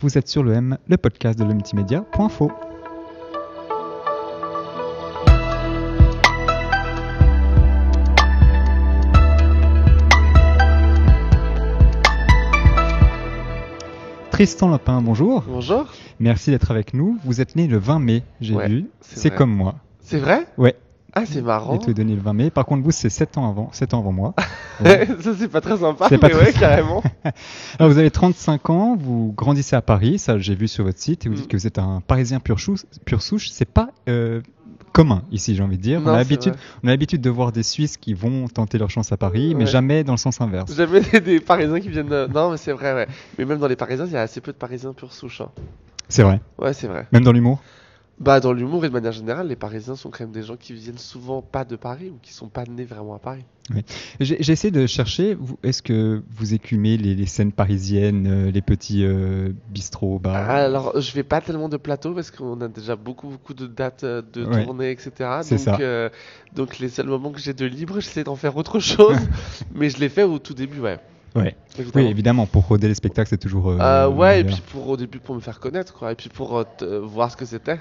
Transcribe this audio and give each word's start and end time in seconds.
Vous 0.00 0.16
êtes 0.18 0.28
sur 0.28 0.42
le 0.42 0.52
M, 0.52 0.78
le 0.86 0.96
podcast 0.96 1.38
de 1.38 1.44
le. 2.18 2.50
Tristan 14.30 14.68
Lapin, 14.68 15.02
bonjour. 15.02 15.42
Bonjour. 15.48 15.86
Merci 16.20 16.50
d'être 16.50 16.70
avec 16.70 16.94
nous. 16.94 17.18
Vous 17.24 17.40
êtes 17.40 17.56
né 17.56 17.66
le 17.66 17.78
20 17.78 17.98
mai, 17.98 18.22
j'ai 18.40 18.54
Ouais, 18.54 18.68
vu. 18.68 18.86
c'est 19.00 19.30
comme 19.34 19.50
moi. 19.50 19.76
C'est 20.00 20.18
vrai? 20.18 20.46
Ouais, 20.58 20.76
Ah, 21.14 21.24
c'est 21.26 21.40
marrant. 21.42 21.72
j'ai 21.72 21.78
tout 21.86 21.94
donné 21.94 22.14
le 22.14 22.20
20 22.20 22.32
mai. 22.34 22.50
Par 22.50 22.66
contre, 22.66 22.84
vous, 22.84 22.90
c'est 22.90 23.08
7 23.10 23.38
ans 23.38 23.48
avant, 23.48 23.70
7 23.72 23.94
ans 23.94 24.00
avant 24.00 24.12
moi. 24.12 24.34
ça, 24.84 25.32
c'est 25.38 25.48
pas 25.48 25.60
très 25.60 25.78
sympa, 25.78 26.06
mais 26.10 26.18
pas 26.18 26.28
ouais, 26.28 26.52
carrément. 26.52 27.02
Alors, 27.78 27.90
vous 27.90 27.98
avez 27.98 28.10
35 28.10 28.70
ans, 28.70 28.96
vous 28.98 29.32
grandissez 29.36 29.74
à 29.74 29.82
Paris, 29.82 30.18
ça 30.18 30.38
j'ai 30.38 30.54
vu 30.54 30.68
sur 30.68 30.84
votre 30.84 30.98
site, 30.98 31.24
et 31.24 31.28
vous 31.28 31.34
Mm. 31.34 31.38
dites 31.38 31.48
que 31.48 31.56
vous 31.56 31.66
êtes 31.66 31.78
un 31.78 32.02
Parisien 32.06 32.40
pur, 32.40 32.58
chou- 32.58 32.76
pur 33.04 33.22
souche. 33.22 33.48
C'est 33.50 33.64
pas 33.64 33.88
euh, 34.08 34.42
commun 34.92 35.22
ici, 35.32 35.54
j'ai 35.56 35.62
envie 35.62 35.78
de 35.78 35.82
dire. 35.82 36.00
Non, 36.00 36.10
on, 36.10 36.14
a 36.14 36.18
l'habitude, 36.18 36.52
vrai. 36.52 36.62
on 36.84 36.88
a 36.88 36.90
l'habitude 36.90 37.20
de 37.22 37.30
voir 37.30 37.52
des 37.52 37.62
Suisses 37.62 37.96
qui 37.96 38.12
vont 38.14 38.46
tenter 38.48 38.76
leur 38.78 38.90
chance 38.90 39.10
à 39.10 39.16
Paris, 39.16 39.54
mais 39.56 39.66
jamais 39.66 40.04
dans 40.04 40.12
le 40.12 40.18
sens 40.18 40.40
inverse. 40.42 40.74
Jamais 40.76 41.00
des, 41.00 41.20
des 41.20 41.40
Parisiens 41.40 41.80
qui 41.80 41.88
viennent. 41.88 42.08
de- 42.08 42.28
Non, 42.32 42.50
mais 42.50 42.58
c'est 42.58 42.72
vrai, 42.72 42.92
ouais. 42.94 43.08
Mais 43.38 43.44
même 43.46 43.58
dans 43.58 43.66
les 43.68 43.76
Parisiens, 43.76 44.04
il 44.06 44.12
y 44.12 44.16
a 44.16 44.22
assez 44.22 44.40
peu 44.42 44.52
de 44.52 44.58
Parisiens 44.58 44.92
pure 44.92 45.12
souche. 45.12 45.40
hein. 45.40 45.48
C'est 46.10 46.22
vrai. 46.22 46.40
Ouais, 46.58 46.72
c'est 46.74 46.86
vrai. 46.86 47.06
Même 47.12 47.24
dans 47.24 47.32
l'humour? 47.32 47.60
Bah, 48.20 48.40
dans 48.40 48.52
l'humour 48.52 48.84
et 48.84 48.88
de 48.88 48.92
manière 48.92 49.12
générale, 49.12 49.46
les 49.48 49.54
Parisiens 49.56 49.94
sont 49.94 50.10
quand 50.10 50.20
même 50.24 50.32
des 50.32 50.42
gens 50.42 50.56
qui 50.56 50.72
viennent 50.72 50.98
souvent 50.98 51.40
pas 51.40 51.64
de 51.64 51.76
Paris 51.76 52.10
ou 52.10 52.18
qui 52.20 52.32
sont 52.32 52.48
pas 52.48 52.64
nés 52.64 52.84
vraiment 52.84 53.14
à 53.14 53.18
Paris. 53.20 53.44
J'ai 54.18 54.38
j'ai 54.40 54.52
essayé 54.52 54.70
de 54.72 54.86
chercher, 54.86 55.36
est-ce 55.62 55.82
que 55.82 56.22
vous 56.36 56.54
écumez 56.54 56.96
les, 56.96 57.14
les 57.14 57.26
scènes 57.26 57.52
parisiennes, 57.52 58.26
euh, 58.26 58.50
les 58.50 58.62
petits 58.62 59.04
euh, 59.04 59.50
bistrots, 59.68 60.18
bars? 60.18 60.48
Alors, 60.50 60.98
je 61.00 61.12
vais 61.12 61.22
pas 61.22 61.40
tellement 61.42 61.68
de 61.68 61.76
plateau 61.76 62.12
parce 62.14 62.30
qu'on 62.30 62.60
a 62.62 62.68
déjà 62.68 62.96
beaucoup, 62.96 63.28
beaucoup 63.28 63.54
de 63.54 63.66
dates 63.66 64.04
euh, 64.04 64.22
de 64.32 64.44
Ouais. 64.46 64.64
tournée, 64.64 64.90
etc. 64.90 65.10
Donc, 65.48 65.58
ça. 65.60 65.76
euh, 65.80 66.08
donc, 66.56 66.78
les 66.78 66.88
seuls 66.88 67.06
moments 67.06 67.30
que 67.30 67.40
j'ai 67.40 67.52
de 67.52 67.66
libre, 67.66 68.00
j'essaie 68.00 68.24
d'en 68.24 68.36
faire 68.36 68.56
autre 68.56 68.80
chose. 68.80 69.16
mais 69.74 69.90
je 69.90 69.98
l'ai 70.00 70.08
fait 70.08 70.22
au 70.24 70.38
tout 70.38 70.54
début, 70.54 70.80
ouais. 70.80 70.98
Ouais. 71.36 71.54
évidemment. 71.78 72.04
Oui, 72.06 72.10
évidemment, 72.10 72.46
pour 72.46 72.66
roder 72.66 72.88
les 72.88 72.94
spectacles, 72.94 73.28
c'est 73.28 73.36
toujours. 73.38 73.68
euh, 73.68 73.78
Euh, 73.78 74.08
ouais, 74.08 74.40
et 74.40 74.44
puis 74.44 74.62
pour 74.72 74.88
au 74.88 74.96
début 74.96 75.20
pour 75.20 75.34
me 75.34 75.40
faire 75.40 75.60
connaître, 75.60 75.92
quoi, 75.92 76.10
et 76.10 76.14
puis 76.14 76.30
pour 76.30 76.56
euh, 76.58 77.00
voir 77.02 77.30
ce 77.30 77.36
que 77.36 77.44
c'était. 77.44 77.78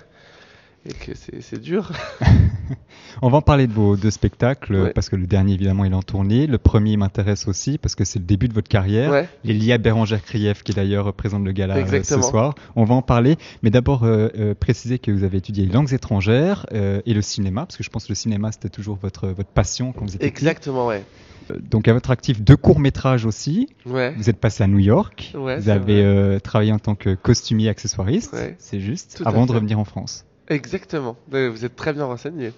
Et 0.88 0.93
que 0.93 1.11
c'est 1.16 1.59
dur. 1.61 1.91
On 3.21 3.30
va 3.30 3.38
en 3.38 3.41
parler 3.41 3.67
de 3.67 3.73
vos 3.73 3.95
deux 3.97 4.11
spectacles, 4.11 4.75
Ouais. 4.75 4.91
parce 4.94 5.09
que 5.09 5.16
le 5.16 5.25
dernier, 5.27 5.53
évidemment, 5.53 5.83
il 5.85 5.91
est 5.91 5.95
en 5.95 6.02
tournée. 6.03 6.47
Le 6.47 6.57
premier 6.57 6.95
m'intéresse 6.97 7.47
aussi, 7.47 7.77
parce 7.77 7.95
que 7.95 8.05
c'est 8.05 8.19
le 8.19 8.25
début 8.25 8.47
de 8.47 8.53
votre 8.53 8.69
carrière. 8.69 9.11
Ouais. 9.11 9.71
À 9.73 9.77
Bérangère 9.79 10.23
Krief, 10.23 10.63
qui 10.63 10.73
d'ailleurs 10.73 11.11
présente 11.13 11.44
le 11.44 11.52
gala 11.52 11.77
euh, 11.77 12.03
ce 12.03 12.21
soir. 12.21 12.55
On 12.75 12.83
va 12.85 12.95
en 12.95 13.02
parler, 13.02 13.35
mais 13.63 13.69
d'abord 13.69 14.03
euh, 14.03 14.29
euh, 14.38 14.53
préciser 14.53 14.97
que 14.99 15.11
vous 15.11 15.23
avez 15.23 15.38
étudié 15.39 15.66
les 15.66 15.71
langues 15.73 15.91
étrangères 15.94 16.66
euh, 16.73 17.01
et 17.05 17.13
le 17.13 17.22
cinéma, 17.22 17.66
parce 17.66 17.75
que 17.77 17.83
je 17.83 17.89
pense 17.89 18.05
que 18.05 18.09
le 18.11 18.16
cinéma, 18.16 18.51
c'était 18.51 18.69
toujours 18.69 18.97
votre, 19.01 19.27
votre 19.27 19.49
passion 19.49 19.91
quand 19.91 20.01
vous 20.05 20.16
étiez 20.16 20.19
petit. 20.19 20.27
Exactement, 20.27 20.88
ouais. 20.88 21.03
Euh, 21.51 21.57
Donc 21.69 21.88
à 21.88 21.94
votre 21.94 22.11
actif, 22.11 22.41
deux 22.41 22.55
courts-métrages 22.57 23.25
aussi. 23.25 23.67
Ouais. 23.85 24.13
Vous 24.17 24.29
êtes 24.29 24.38
passé 24.39 24.63
à 24.63 24.67
New 24.67 24.79
York. 24.79 25.33
Ouais, 25.35 25.59
vous 25.59 25.69
avez 25.69 26.39
travaillé 26.41 26.72
en 26.72 26.79
tant 26.79 26.95
que 26.95 27.16
costumier 27.16 27.67
accessoiriste, 27.69 28.33
Ouais. 28.33 28.55
c'est 28.59 28.79
juste, 28.79 29.17
Tout 29.17 29.23
avant 29.27 29.45
de 29.45 29.51
revenir 29.53 29.79
en 29.79 29.85
France. 29.85 30.23
Exactement. 30.50 31.16
Vous 31.30 31.66
êtes 31.66 31.76
très 31.76 31.94
bien 31.94 32.06
renseigné. 32.06 32.53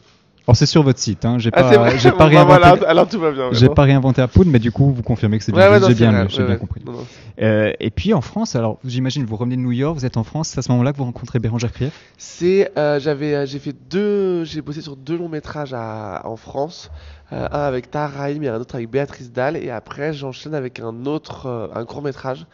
Alors 0.48 0.56
c'est 0.56 0.66
sur 0.66 0.82
votre 0.82 0.98
site, 0.98 1.26
hein. 1.26 1.38
j'ai 1.38 1.52
Ah, 1.54 1.62
pas, 1.62 1.95
j'ai 1.98 2.09
pas 2.09 2.18
bah, 2.18 2.26
réinventé, 2.26 2.59
voilà, 2.59 2.90
alors 2.90 3.08
tout 3.08 3.20
va 3.20 3.30
bien. 3.32 3.50
j'ai 3.52 3.70
pas 3.70 3.84
réinventé 3.84 4.20
la 4.22 4.28
poudre, 4.28 4.50
mais 4.50 4.58
du 4.58 4.72
coup 4.72 4.92
vous 4.92 5.04
confirmez 5.04 5.38
que 5.38 5.44
c'est 5.44 5.52
bien, 5.52 5.70
ouais, 5.70 5.80
non, 5.80 5.88
j'ai 5.90 5.94
bien, 5.94 6.12
vrai, 6.12 6.26
j'ai 6.28 6.42
ouais, 6.42 6.48
bien 6.48 6.56
compris. 6.56 6.82
Non, 6.84 6.94
non. 6.94 7.06
Euh, 7.40 7.72
et 7.80 7.92
puis 7.92 8.16
en 8.16 8.22
France, 8.22 8.56
alors 8.56 8.80
j'imagine 8.84 9.26
vous 9.26 9.36
revenez 9.36 9.58
de 9.58 9.62
New 9.62 9.73
York, 9.73 9.95
vous 9.95 10.08
êtes 10.08 10.17
en 10.17 10.23
France, 10.23 10.48
c'est 10.48 10.58
à 10.58 10.64
ce 10.64 10.72
moment-là 10.72 10.92
que 10.92 10.98
vous 10.98 11.04
rencontrez 11.04 11.38
Bérangère 11.38 11.72
Krief 11.72 11.92
C'est, 12.17 12.72
euh, 12.80 13.00
j'avais, 13.00 13.36
euh, 13.36 13.45
j'ai 13.45 13.60
fait 13.60 13.76
deux, 13.92 14.44
j'ai 14.44 14.62
bossé 14.64 14.82
sur 14.82 14.95
deux 14.95 15.17
longs 15.20 15.30
métrages 15.30 15.73
à- 15.76 16.23
en 16.26 16.36
France, 16.38 16.90
Euh, 17.32 17.48
un 17.52 17.60
avec 17.60 17.92
Tahar 17.92 18.11
Rahim 18.14 18.42
et 18.42 18.48
un 18.48 18.60
autre 18.60 18.73
avec 18.73 18.89
Béatrice 18.89 19.32
Dalle, 19.32 19.55
et 19.55 19.70
après 19.70 20.14
j'enchaîne 20.14 20.55
avec 20.55 20.80
un 20.80 21.05
autre, 21.05 21.70
un 21.76 21.86
court 21.86 22.02
métrage, 22.02 22.48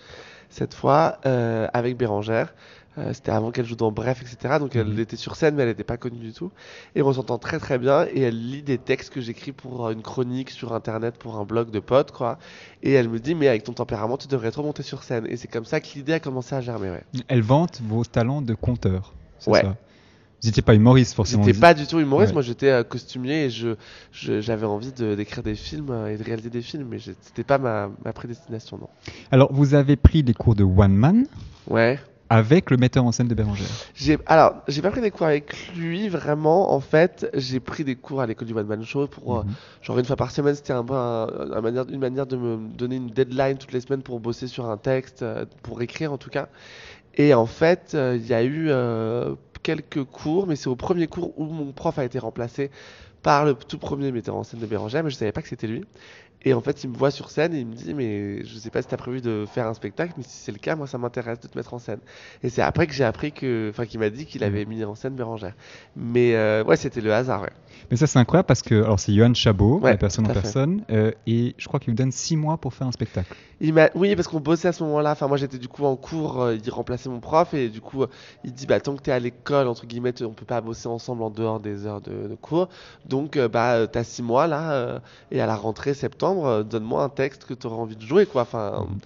cette 0.50 0.74
fois 0.74 1.18
euh, 1.26 1.68
avec 1.74 1.98
Bérangère. 1.98 2.54
Euh, 2.98 3.12
C'était 3.12 3.32
avant 3.32 3.52
qu'elle 3.52 3.66
joue 3.66 3.76
dans 3.76 3.92
Bref, 3.92 4.22
etc. 4.22 4.58
Donc 4.58 4.74
elle 4.74 4.88
Mhm. 4.88 5.00
était 5.00 5.18
sur 5.18 5.36
scène, 5.36 5.56
mais 5.56 5.64
elle 5.64 5.68
n'était 5.70 5.84
pas 5.84 5.98
connue 5.98 6.18
du 6.18 6.32
tout. 6.32 6.50
Et 6.96 7.02
on 7.02 7.12
s'entend 7.12 7.38
très 7.38 7.60
très 7.60 7.78
bien. 7.78 8.06
Et 8.14 8.22
elle 8.22 8.40
lit 8.52 8.62
des 8.64 8.78
textes 8.78 9.10
que 9.14 9.20
j'écris 9.20 9.52
pour 9.52 9.86
euh, 9.88 9.92
une 9.92 10.02
chronique 10.02 10.50
sur 10.50 10.72
internet, 10.74 11.18
pour 11.18 11.36
un 11.36 11.44
blog 11.44 11.72
de 11.72 11.80
potes, 11.82 12.12
quoi. 12.12 12.38
Et 12.84 12.94
elle 12.94 13.10
me 13.10 13.20
dit, 13.20 13.36
mais 13.36 13.50
avec 13.50 13.64
ton 13.66 13.74
tempérament, 13.74 14.16
tu 14.16 14.30
devrais 14.30 14.52
trop 14.52 14.64
monter 14.64 14.82
sur 14.82 15.04
scène. 15.04 15.26
Et 15.30 15.36
c'est 15.36 15.50
comme 15.50 15.66
ça 15.66 15.82
que 15.82 15.88
l'idée 15.96 16.14
a 16.14 16.22
commencé 16.22 16.56
à 16.56 16.62
germer, 16.62 16.90
ouais. 16.90 17.04
Elle 17.28 17.42
vante 17.42 17.82
vos 17.84 18.06
talents 18.06 18.42
de 18.42 18.54
conteur, 18.54 19.14
c'est 19.40 19.52
Ouais. 19.52 19.62
ça? 19.62 19.76
Vous 20.42 20.50
n'étiez 20.50 20.62
pas 20.62 20.76
humoriste 20.76 21.16
forcément. 21.16 21.44
J'étais 21.44 21.60
pas 21.60 21.74
du 21.74 21.88
tout 21.88 22.00
humoriste, 22.00 22.30
Ouais. 22.30 22.34
moi 22.36 22.42
j'étais 22.44 22.70
euh, 22.70 22.84
costumier 22.84 23.46
et 23.46 23.50
je, 23.50 23.76
j'avais 24.12 24.66
envie 24.68 24.92
de- 24.92 25.16
d'écrire 25.16 25.42
des 25.44 25.56
films 25.56 25.90
euh, 25.90 26.08
et 26.14 26.18
de 26.18 26.24
réaliser 26.24 26.50
des 26.52 26.62
films, 26.62 26.88
mais 26.90 27.00
c'était 27.00 27.44
pas 27.44 27.58
ma, 27.58 27.90
ma 28.04 28.14
prédestination, 28.14 28.78
non. 28.78 28.90
Alors 29.32 29.52
vous 29.52 29.74
avez 29.74 29.96
pris 29.96 30.22
des 30.24 30.34
cours 30.34 30.54
de 30.56 30.64
one 30.64 30.94
man 30.94 31.26
Ouais. 31.68 31.98
avec 32.30 32.70
le 32.70 32.78
metteur 32.78 33.06
en 33.06 33.12
scène 33.12 33.28
de 33.28 33.34
Bérangère. 33.34 33.66
J'ai, 33.96 34.20
alors, 34.28 34.56
j'ai 34.68 34.82
pas 34.84 34.92
pris 34.92 35.02
des 35.02 35.10
cours 35.10 35.26
avec 35.26 35.56
lui 35.76 36.10
vraiment, 36.10 36.74
en 36.74 36.80
fait, 36.80 37.28
j'ai 37.34 37.60
pris 37.60 37.84
des 37.84 37.96
cours 37.96 38.22
à 38.22 38.28
l'école 38.28 38.48
du 38.48 38.54
One 38.54 38.68
Man 38.68 38.84
Show 38.84 39.08
pour, 39.08 39.38
euh, 39.40 39.44
Mhm. 39.44 39.52
genre 39.82 39.98
une 40.00 40.06
fois 40.06 40.16
par 40.16 40.30
semaine, 40.30 40.54
c'était 40.54 40.74
un 40.74 40.84
peu 40.84 40.94
un- 40.94 41.28
un 41.56 41.62
manière, 41.62 41.86
une 41.90 42.00
manière 42.00 42.28
de 42.28 42.36
me 42.38 42.58
donner 42.78 42.98
une 42.98 43.08
deadline 43.08 43.58
toutes 43.58 43.72
les 43.74 43.82
semaines 43.82 44.04
pour 44.04 44.20
bosser 44.20 44.48
sur 44.48 44.70
un 44.70 44.78
texte, 44.78 45.26
pour 45.64 45.82
écrire 45.82 46.14
en 46.14 46.18
tout 46.20 46.30
cas. 46.30 46.50
Et 47.16 47.34
en 47.34 47.46
fait, 47.48 47.94
euh, 47.96 48.18
il 48.20 48.28
y 48.28 48.34
a 48.34 48.44
eu 48.44 48.70
quelques 49.66 50.04
cours, 50.04 50.46
mais 50.46 50.56
c'est 50.56 50.68
au 50.68 50.76
premier 50.76 51.08
cours 51.08 51.34
où 51.40 51.46
mon 51.46 51.72
prof 51.72 51.98
a 51.98 52.06
été 52.06 52.20
remplacé 52.20 52.70
par 53.24 53.46
le 53.46 53.56
tout 53.56 53.80
premier 53.80 54.12
metteur 54.12 54.36
en 54.36 54.44
scène 54.44 54.60
de 54.60 54.68
Bérangère, 54.68 55.04
mais 55.04 55.10
je 55.10 55.16
savais 55.16 55.32
pas 55.32 55.42
que 55.42 55.48
c'était 55.48 55.66
lui. 55.66 55.84
Et 56.46 56.54
en 56.54 56.62
fait, 56.62 56.84
il 56.84 56.92
me 56.92 56.96
voit 56.96 57.12
sur 57.12 57.32
scène 57.32 57.54
et 57.56 57.60
il 57.60 57.66
me 57.66 57.74
dit, 57.74 57.94
mais 57.96 58.46
je 58.46 58.58
sais 58.58 58.70
pas 58.70 58.82
si 58.82 58.88
t'as 58.88 58.98
prévu 58.98 59.20
de 59.20 59.46
faire 59.52 59.66
un 59.68 59.74
spectacle, 59.74 60.14
mais 60.16 60.24
si 60.24 60.38
c'est 60.38 60.52
le 60.52 60.60
cas, 60.60 60.76
moi 60.76 60.86
ça 60.86 60.98
m'intéresse 61.00 61.40
de 61.40 61.48
te 61.48 61.58
mettre 61.58 61.74
en 61.74 61.80
scène. 61.80 62.00
Et 62.44 62.50
c'est 62.50 62.62
après 62.62 62.86
que 62.86 62.94
j'ai 62.94 63.04
appris 63.04 63.32
que, 63.32 63.70
enfin, 63.72 63.86
qu'il 63.86 64.00
m'a 64.00 64.12
dit 64.12 64.26
qu'il 64.26 64.44
avait 64.44 64.66
mis 64.66 64.84
en 64.84 64.94
scène 64.94 65.16
Bérangère. 65.16 65.54
Mais 65.96 66.36
euh, 66.36 66.64
ouais, 66.64 66.78
c'était 66.78 67.02
le 67.02 67.14
hasard, 67.14 67.42
ouais. 67.42 67.52
Mais 67.92 67.98
ça 67.98 68.08
c'est 68.08 68.20
incroyable 68.20 68.48
parce 68.48 68.62
que 68.62 68.84
alors 68.84 69.00
c'est 69.00 69.14
Johan 69.14 69.34
Chabot, 69.34 69.80
Ouais, 69.80 69.92
la 69.92 69.98
personne 69.98 70.26
en 70.30 70.34
personne, 70.34 70.84
euh, 70.92 71.12
et 71.28 71.56
je 71.58 71.68
crois 71.68 71.80
qu'il 71.80 71.92
vous 71.92 71.98
donne 71.98 72.12
six 72.12 72.38
mois 72.38 72.58
pour 72.58 72.74
faire 72.74 72.88
un 72.88 72.92
spectacle. 72.92 73.36
Il 73.62 73.74
oui, 73.96 74.16
parce 74.16 74.28
qu'on 74.28 74.42
bossait 74.42 74.68
à 74.68 74.74
ce 74.74 74.84
moment-là. 74.84 75.12
Enfin, 75.12 75.28
moi, 75.28 75.38
j'étais 75.38 75.58
du 75.58 75.70
coup 75.70 75.86
en 75.86 75.96
cours. 75.96 76.42
euh, 76.42 76.56
il 76.56 76.70
remplaçait 76.72 77.10
mon 77.10 77.22
prof 77.22 77.54
et 77.54 77.70
du 77.70 77.80
coup, 77.80 78.04
euh, 78.04 78.08
il 78.44 78.54
dit, 78.54 78.66
bah, 78.66 78.80
tant 78.82 78.96
que 78.96 79.02
t'es 79.02 79.12
à 79.12 79.20
l'école, 79.20 79.68
entre 79.68 79.86
guillemets, 79.86 80.22
on 80.24 80.34
peut 80.34 80.46
pas 80.46 80.60
bosser 80.60 80.88
ensemble 80.88 81.24
en 81.24 81.30
dehors 81.30 81.60
des 81.62 81.86
heures 81.86 82.02
de, 82.02 82.28
de 82.28 82.36
cours. 82.36 82.68
Donc, 83.06 83.38
euh, 83.38 83.48
bah, 83.48 83.76
euh, 83.76 83.88
t'as 83.88 84.04
six 84.04 84.24
mois 84.24 84.48
là, 84.48 84.74
euh, 84.74 85.00
et 85.32 85.40
à 85.40 85.46
la 85.46 85.56
rentrée 85.56 85.94
septembre, 85.94 86.35
euh, 86.44 86.64
donne-moi 86.64 87.04
un 87.04 87.10
texte 87.10 87.46
que 87.46 87.54
t'auras 87.54 87.78
envie 87.78 87.96
de 87.96 88.02
jouer, 88.06 88.26
quoi. 88.26 88.42
Enfin, 88.44 88.86
Mhm. 88.90 88.98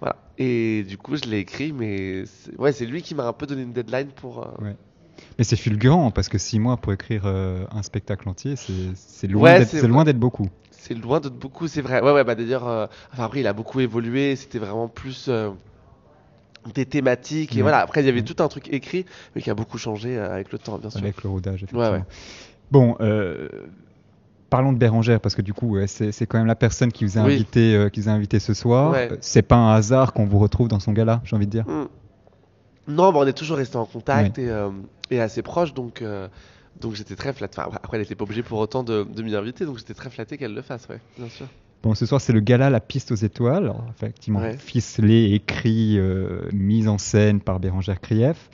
voilà. 0.00 0.16
Et 0.38 0.82
du 0.84 0.98
coup, 0.98 1.16
je 1.16 1.24
l'ai 1.24 1.38
écrit, 1.38 1.72
mais 1.72 2.24
c'est- 2.26 2.56
ouais, 2.58 2.72
c'est 2.72 2.86
lui 2.86 3.02
qui 3.02 3.14
m'a 3.14 3.26
un 3.26 3.32
peu 3.32 3.46
donné 3.46 3.62
une 3.62 3.72
deadline 3.72 4.08
pour. 4.08 4.42
euh, 4.42 4.64
Ouais. 4.64 4.76
Mais 5.38 5.44
c'est 5.44 5.56
fulgurant 5.56 6.10
parce 6.10 6.28
que 6.28 6.38
six 6.38 6.58
mois 6.58 6.76
pour 6.78 6.92
écrire 6.92 7.22
euh, 7.26 7.64
un 7.70 7.82
spectacle 7.82 8.28
entier, 8.28 8.54
c'est 8.56 9.26
loin 9.28 9.42
Ouais, 9.52 9.58
d'être 9.60 9.68
c'est 9.68 9.80
c'est 9.80 9.86
loin 9.88 10.04
d'être 10.04 10.18
beaucoup. 10.18 10.48
C'est 10.70 10.94
loin 10.94 11.20
de 11.20 11.28
beaucoup, 11.28 11.68
c'est 11.68 11.82
vrai. 11.82 12.02
Ouais, 12.02 12.12
ouais, 12.12 12.24
bah 12.24 12.34
d'ailleurs, 12.34 12.66
euh, 12.66 12.86
enfin 13.12 13.24
après, 13.24 13.40
il 13.40 13.46
a 13.46 13.52
beaucoup 13.52 13.78
évolué. 13.80 14.34
C'était 14.36 14.58
vraiment 14.58 14.88
plus 14.88 15.30
des 16.74 16.86
thématiques. 16.86 17.52
Et 17.52 17.56
Ouais. 17.56 17.62
voilà, 17.62 17.78
après, 17.80 18.02
il 18.02 18.06
y 18.06 18.08
avait 18.08 18.22
tout 18.22 18.42
un 18.42 18.48
truc 18.48 18.68
écrit, 18.72 19.04
mais 19.34 19.42
qui 19.42 19.50
a 19.50 19.54
beaucoup 19.54 19.78
changé 19.78 20.18
avec 20.18 20.52
le 20.52 20.58
temps, 20.58 20.78
bien 20.78 20.90
sûr. 20.90 21.00
avec 21.00 21.22
le 21.22 21.30
rodage. 21.30 21.62
Ouais, 21.62 21.68
Effectivement. 21.68 21.90
ouais. 21.92 22.04
Bon, 22.70 22.96
euh, 23.00 23.48
parlons 24.52 24.74
de 24.74 24.78
Bérangère 24.78 25.18
parce 25.18 25.34
que 25.34 25.40
du 25.40 25.54
coup, 25.54 25.78
c'est 25.86 26.26
quand 26.26 26.36
même 26.36 26.46
la 26.46 26.54
personne 26.54 26.92
qui 26.92 27.06
vous 27.06 27.16
a 27.16 27.22
Oui. 27.22 27.32
invité, 27.36 27.74
euh, 27.74 27.88
qui 27.88 28.00
vous 28.00 28.08
a 28.10 28.12
invité 28.12 28.38
ce 28.38 28.52
soir. 28.52 28.92
Ouais. 28.92 29.08
Euh, 29.10 29.16
C'est 29.22 29.40
pas 29.40 29.56
un 29.56 29.72
hasard 29.74 30.12
qu'on 30.12 30.26
vous 30.26 30.38
retrouve 30.38 30.68
dans 30.68 30.78
son 30.78 30.92
gala, 30.92 31.22
j'ai 31.24 31.34
envie 31.34 31.46
de 31.46 31.50
dire. 31.50 31.64
Hmm. 31.66 31.86
Non, 32.86 33.12
bah, 33.12 33.20
on 33.22 33.26
est 33.26 33.32
toujours 33.32 33.56
resté 33.56 33.76
en 33.78 33.86
contact 33.86 34.38
et, 34.38 34.50
euh, 34.50 34.68
et 35.10 35.20
assez 35.20 35.40
proches, 35.40 35.72
donc, 35.72 36.02
euh, 36.02 36.28
donc 36.80 36.94
j'étais 36.94 37.14
très 37.16 37.32
flatté. 37.32 37.60
Enfin, 37.66 37.78
après, 37.82 37.96
elle 37.96 38.02
n'était 38.02 38.14
pas 38.14 38.24
obligée 38.24 38.42
pour 38.42 38.58
autant 38.58 38.82
de, 38.82 39.04
de 39.04 39.22
m'y 39.22 39.34
inviter, 39.34 39.64
donc 39.64 39.78
j'étais 39.78 39.94
très 39.94 40.10
flatté 40.10 40.36
qu'elle 40.36 40.52
le 40.54 40.62
fasse, 40.62 40.86
ouais, 40.90 41.00
bien 41.18 41.28
sûr. 41.30 41.46
Bon, 41.82 41.94
ce 41.94 42.04
soir, 42.04 42.20
c'est 42.20 42.34
le 42.34 42.40
gala 42.40 42.68
La 42.68 42.80
Piste 42.80 43.10
aux 43.10 43.16
Étoiles. 43.16 43.64
Alors, 43.64 43.84
effectivement, 43.96 44.40
Ouais. 44.40 44.56
ficelé, 44.58 45.32
écrit, 45.32 45.96
euh, 45.98 46.42
mise 46.52 46.88
en 46.88 46.98
scène 46.98 47.40
par 47.40 47.58
Bérangère 47.58 48.00
Krief. 48.00 48.50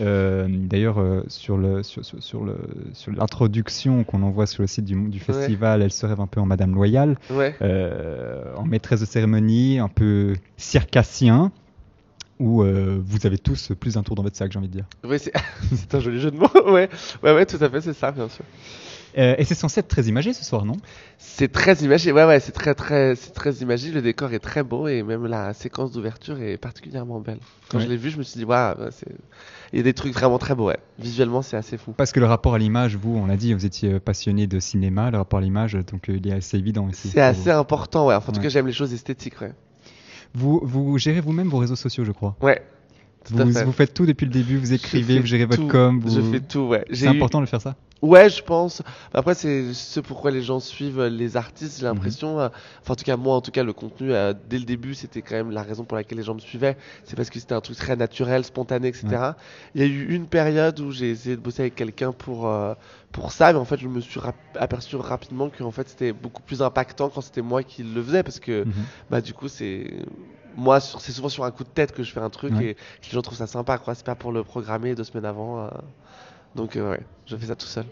Euh, 0.00 0.46
D'ailleurs, 0.48 0.98
euh, 0.98 1.22
sur 1.28 1.56
le 1.56 1.82
sur, 1.82 2.04
sur, 2.04 2.22
sur 2.22 2.44
le 2.44 2.56
sur 2.92 3.12
l'introduction 3.12 4.04
qu'on 4.04 4.22
envoie 4.22 4.46
sur 4.46 4.62
le 4.62 4.66
site 4.66 4.84
du, 4.84 4.94
du 5.08 5.18
festival, 5.20 5.82
elle 5.82 5.90
se 5.92 6.04
rêve 6.06 6.20
un 6.20 6.26
peu 6.26 6.40
en 6.40 6.46
Madame 6.46 6.74
Loyale, 6.74 7.16
Ouais, 7.30 7.54
euh, 7.62 8.54
en 8.56 8.64
maîtresse 8.64 9.00
de 9.00 9.06
cérémonie, 9.06 9.78
un 9.78 9.88
peu 9.88 10.34
circassien, 10.56 11.50
où 12.38 12.62
vous 12.62 13.26
avez 13.26 13.38
tous 13.38 13.72
plus 13.80 13.94
d'un 13.94 14.02
tour 14.02 14.14
dans 14.16 14.22
votre 14.22 14.36
sac, 14.36 14.52
j'ai 14.52 14.58
envie 14.58 14.68
de 14.68 14.72
dire. 14.72 14.86
c'est 15.18 15.32
c'est 15.74 15.94
un 15.94 16.00
joli 16.00 16.20
jeu 16.20 16.30
de 16.30 16.36
mots, 16.36 16.50
ouais. 16.66 16.90
Ouais, 17.22 17.34
ouais, 17.34 17.46
tout 17.46 17.58
à 17.60 17.70
fait, 17.70 17.80
c'est 17.80 17.94
ça, 17.94 18.12
bien 18.12 18.28
sûr. 18.28 18.44
Euh, 19.18 19.34
et 19.38 19.44
c'est 19.44 19.54
censé 19.54 19.80
être 19.80 19.88
très 19.88 20.02
imagé 20.04 20.34
ce 20.34 20.44
soir, 20.44 20.66
non? 20.66 20.76
C'est 21.16 21.50
très 21.50 21.74
imagé, 21.76 22.12
ouais, 22.12 22.24
ouais, 22.26 22.38
c'est 22.38 22.52
très, 22.52 22.74
très, 22.74 23.16
c'est 23.16 23.32
très 23.32 23.52
imagé. 23.54 23.90
Le 23.90 24.02
décor 24.02 24.32
est 24.34 24.40
très 24.40 24.62
beau 24.62 24.88
et 24.88 25.02
même 25.02 25.26
la 25.26 25.54
séquence 25.54 25.92
d'ouverture 25.92 26.40
est 26.42 26.58
particulièrement 26.58 27.20
belle. 27.20 27.38
Quand 27.70 27.80
je 27.80 27.86
l'ai 27.86 27.96
vu, 27.96 28.10
je 28.10 28.18
me 28.18 28.22
suis 28.22 28.38
dit, 28.38 28.44
waouh, 28.44 28.74
il 29.72 29.78
y 29.78 29.80
a 29.80 29.82
des 29.82 29.94
trucs 29.94 30.12
vraiment 30.12 30.38
très 30.38 30.54
beaux, 30.54 30.66
ouais. 30.66 30.76
Visuellement, 30.98 31.40
c'est 31.40 31.56
assez 31.56 31.78
fou. 31.78 31.92
Parce 31.92 32.12
que 32.12 32.20
le 32.20 32.26
rapport 32.26 32.54
à 32.54 32.58
l'image, 32.58 32.96
vous, 32.96 33.16
on 33.16 33.26
l'a 33.26 33.36
dit, 33.36 33.54
vous 33.54 33.64
étiez 33.64 34.00
passionné 34.00 34.46
de 34.46 34.60
cinéma, 34.60 35.10
le 35.10 35.16
rapport 35.16 35.38
à 35.38 35.42
l'image, 35.42 35.72
donc 35.72 36.08
il 36.08 36.28
est 36.28 36.32
assez 36.32 36.58
évident 36.58 36.88
ici. 36.88 37.08
C'est 37.08 37.20
assez 37.20 37.50
important, 37.50 38.08
ouais. 38.08 38.14
en 38.14 38.20
tout 38.20 38.40
cas, 38.40 38.50
j'aime 38.50 38.66
les 38.66 38.72
choses 38.72 38.92
esthétiques, 38.92 39.40
ouais. 39.40 39.52
Vous, 40.34 40.60
vous 40.62 40.98
gérez 40.98 41.20
vous-même 41.22 41.48
vos 41.48 41.58
réseaux 41.58 41.76
sociaux, 41.76 42.04
je 42.04 42.12
crois? 42.12 42.36
Ouais, 42.42 42.62
vous, 43.30 43.52
vous, 43.52 43.72
faites 43.72 43.94
tout 43.94 44.06
depuis 44.06 44.26
le 44.26 44.32
début, 44.32 44.56
vous 44.56 44.72
écrivez, 44.72 45.18
vous 45.20 45.26
gérez 45.26 45.44
votre 45.44 45.66
com. 45.66 46.02
Je 46.06 46.20
fais 46.20 46.40
tout, 46.40 46.60
ouais. 46.60 46.84
C'est 46.92 47.08
important 47.08 47.40
de 47.40 47.46
faire 47.46 47.60
ça 47.60 47.76
Ouais, 48.02 48.28
je 48.28 48.42
pense. 48.42 48.82
Après, 49.14 49.34
c'est 49.34 49.72
ce 49.72 50.00
pourquoi 50.00 50.30
les 50.30 50.42
gens 50.42 50.60
suivent 50.60 51.02
les 51.04 51.36
artistes, 51.36 51.80
j'ai 51.80 51.86
mhm. 51.86 51.94
l'impression. 51.94 52.36
Enfin, 52.36 52.50
en 52.92 52.94
tout 52.94 53.04
cas, 53.04 53.16
moi, 53.16 53.34
en 53.34 53.40
tout 53.40 53.50
cas, 53.50 53.64
le 53.64 53.72
contenu, 53.72 54.12
euh, 54.12 54.34
dès 54.48 54.58
le 54.58 54.64
début, 54.64 54.94
c'était 54.94 55.22
quand 55.22 55.34
même 55.34 55.50
la 55.50 55.62
raison 55.62 55.84
pour 55.84 55.96
laquelle 55.96 56.18
les 56.18 56.24
gens 56.24 56.34
me 56.34 56.40
suivaient. 56.40 56.76
C'est 57.04 57.16
parce 57.16 57.30
que 57.30 57.40
c'était 57.40 57.54
un 57.54 57.60
truc 57.60 57.76
très 57.76 57.96
naturel, 57.96 58.44
spontané, 58.44 58.88
etc. 58.88 59.06
Il 59.74 59.80
y 59.80 59.84
a 59.84 59.86
eu 59.86 60.14
une 60.14 60.26
période 60.26 60.78
où 60.80 60.90
j'ai 60.92 61.10
essayé 61.10 61.36
de 61.36 61.40
bosser 61.40 61.62
avec 61.62 61.74
quelqu'un 61.74 62.12
pour, 62.12 62.48
euh, 62.48 62.74
pour 63.12 63.32
ça, 63.32 63.52
mais 63.52 63.58
en 63.58 63.64
fait, 63.64 63.78
je 63.78 63.88
me 63.88 64.00
suis 64.00 64.20
aperçu 64.56 64.96
rapidement 64.96 65.48
que 65.48 65.64
en 65.64 65.70
fait, 65.70 65.88
c'était 65.88 66.12
beaucoup 66.12 66.42
plus 66.42 66.60
impactant 66.60 67.08
quand 67.08 67.22
c'était 67.22 67.42
moi 67.42 67.62
qui 67.62 67.82
le 67.82 68.02
faisais 68.02 68.22
parce 68.22 68.40
que, 68.40 68.64
mhm. 68.64 68.72
bah, 69.10 69.20
du 69.22 69.32
coup, 69.32 69.48
c'est 69.48 69.90
moi, 70.56 70.80
c'est 70.80 71.12
souvent 71.12 71.28
sur 71.28 71.44
un 71.44 71.50
coup 71.50 71.64
de 71.64 71.68
tête 71.68 71.92
que 71.92 72.02
je 72.02 72.12
fais 72.12 72.20
un 72.20 72.30
truc 72.30 72.52
et 72.60 72.74
que 72.74 73.06
les 73.06 73.10
gens 73.10 73.22
trouvent 73.22 73.38
ça 73.38 73.46
sympa, 73.46 73.78
quoi. 73.78 73.94
C'est 73.94 74.06
pas 74.06 74.14
pour 74.14 74.32
le 74.32 74.42
programmer 74.42 74.94
deux 74.94 75.04
semaines 75.04 75.26
avant. 75.26 75.64
Euh. 75.64 75.68
Donc, 76.54 76.76
euh, 76.76 76.92
ouais, 76.92 77.00
je 77.26 77.36
fais 77.36 77.46
ça 77.46 77.56
tout 77.56 77.66
seul. 77.66 77.84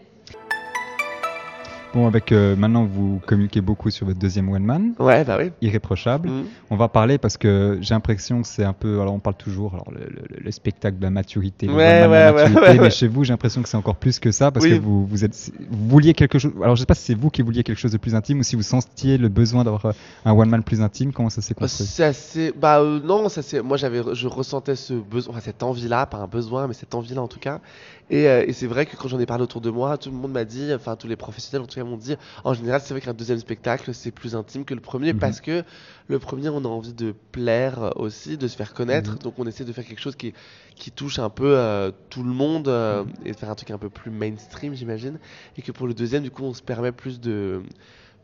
Bon, 1.95 2.07
avec 2.07 2.33
euh, 2.33 2.57
maintenant 2.57 2.83
vous 2.83 3.21
communiquez 3.25 3.61
beaucoup 3.61 3.89
sur 3.89 4.05
votre 4.05 4.19
deuxième 4.19 4.49
one 4.49 4.65
man. 4.65 4.91
Ouais, 4.99 5.23
bah 5.23 5.37
oui. 5.39 5.51
Irréprochable. 5.61 6.27
Mm. 6.27 6.43
On 6.69 6.75
va 6.75 6.89
parler 6.89 7.17
parce 7.17 7.37
que 7.37 7.77
j'ai 7.79 7.93
l'impression 7.93 8.41
que 8.41 8.47
c'est 8.49 8.65
un 8.65 8.73
peu. 8.73 8.99
Alors 8.99 9.13
on 9.13 9.19
parle 9.19 9.37
toujours 9.37 9.73
alors 9.75 9.87
le, 9.93 10.51
spectacle 10.51 10.97
de 10.97 11.03
la 11.03 11.09
maturité, 11.09 11.69
ouais, 11.69 12.05
ouais, 12.05 12.33
maturité, 12.33 12.79
mais 12.81 12.89
chez 12.89 13.07
vous 13.07 13.23
j'ai 13.23 13.31
l'impression 13.31 13.61
que 13.61 13.69
c'est 13.69 13.77
encore 13.77 13.95
plus 13.95 14.19
que 14.19 14.31
ça 14.31 14.51
parce 14.51 14.65
que 14.65 14.77
vous 14.77 15.05
vous 15.05 15.23
êtes 15.23 15.51
vous 15.69 15.87
vouliez 15.87 16.13
quelque 16.13 16.37
chose. 16.37 16.51
Alors 16.61 16.75
je 16.75 16.81
sais 16.81 16.85
pas 16.85 16.95
si 16.95 17.05
c'est 17.05 17.13
vous 17.13 17.29
qui 17.29 17.41
vouliez 17.41 17.63
quelque 17.63 17.79
chose 17.79 17.93
de 17.93 17.97
plus 17.97 18.13
intime 18.13 18.39
ou 18.39 18.43
si 18.43 18.57
vous 18.57 18.61
sentiez 18.61 19.17
le 19.17 19.29
besoin 19.29 19.63
d'avoir 19.63 19.85
euh, 19.85 19.91
un 20.25 20.33
one 20.33 20.49
man 20.49 20.63
plus 20.63 20.81
intime. 20.81 21.13
Comment 21.13 21.29
ça 21.29 21.41
s'est 21.41 21.53
construit? 21.53 21.87
C'est 21.87 22.03
assez. 22.03 22.53
Bah 22.59 22.81
euh, 22.81 22.99
non, 22.99 23.29
ça 23.29 23.41
c'est. 23.41 23.61
Moi 23.61 23.77
j'avais 23.77 24.01
je 24.13 24.27
ressentais 24.27 24.75
ce 24.75 24.93
besoin, 24.95 25.31
enfin, 25.31 25.41
cette 25.45 25.63
envie 25.63 25.87
là, 25.87 26.05
pas 26.05 26.17
un 26.17 26.27
besoin, 26.27 26.67
mais 26.67 26.73
cette 26.73 26.93
envie 26.93 27.15
là 27.15 27.21
en 27.21 27.29
tout 27.29 27.39
cas. 27.39 27.61
Et, 28.09 28.25
et 28.25 28.53
c'est 28.53 28.67
vrai 28.67 28.85
que 28.85 28.95
quand 28.95 29.07
j'en 29.07 29.19
ai 29.19 29.25
parlé 29.25 29.43
autour 29.43 29.61
de 29.61 29.71
moi, 29.71 29.97
tout 29.97 30.11
le 30.11 30.15
monde 30.15 30.31
m'a 30.31 30.43
dit, 30.43 30.71
enfin 30.75 30.95
tous 30.95 31.07
les 31.07 31.15
professionnels 31.15 31.63
en 31.63 31.67
tout 31.67 31.79
cas 31.79 31.84
m'ont 31.85 31.97
dit, 31.97 32.15
en 32.43 32.53
général, 32.53 32.81
c'est 32.81 32.93
vrai 32.93 33.01
qu'un 33.01 33.13
deuxième 33.13 33.39
spectacle, 33.39 33.93
c'est 33.93 34.11
plus 34.11 34.35
intime 34.35 34.65
que 34.65 34.73
le 34.73 34.81
premier 34.81 35.13
mhm. 35.13 35.19
parce 35.19 35.41
que 35.41 35.63
le 36.07 36.19
premier, 36.19 36.49
on 36.49 36.63
a 36.65 36.67
envie 36.67 36.93
de 36.93 37.13
plaire 37.31 37.93
aussi, 37.95 38.37
de 38.37 38.47
se 38.47 38.55
faire 38.55 38.73
connaître. 38.73 39.11
Mhm. 39.11 39.19
Donc, 39.19 39.39
on 39.39 39.47
essaie 39.47 39.65
de 39.65 39.73
faire 39.73 39.85
quelque 39.85 40.01
chose 40.01 40.15
qui, 40.15 40.33
qui 40.75 40.91
touche 40.91 41.19
un 41.19 41.29
peu 41.29 41.57
euh, 41.57 41.91
tout 42.09 42.23
le 42.23 42.31
monde 42.31 42.67
euh, 42.67 43.03
mhm. 43.03 43.13
et 43.25 43.31
de 43.31 43.37
faire 43.37 43.49
un 43.49 43.55
truc 43.55 43.71
un 43.71 43.77
peu 43.77 43.89
plus 43.89 44.11
mainstream, 44.11 44.73
j'imagine. 44.73 45.19
Et 45.57 45.61
que 45.61 45.71
pour 45.71 45.87
le 45.87 45.93
deuxième, 45.93 46.23
du 46.23 46.31
coup, 46.31 46.43
on 46.43 46.53
se 46.53 46.61
permet 46.61 46.91
plus 46.91 47.19
de 47.19 47.63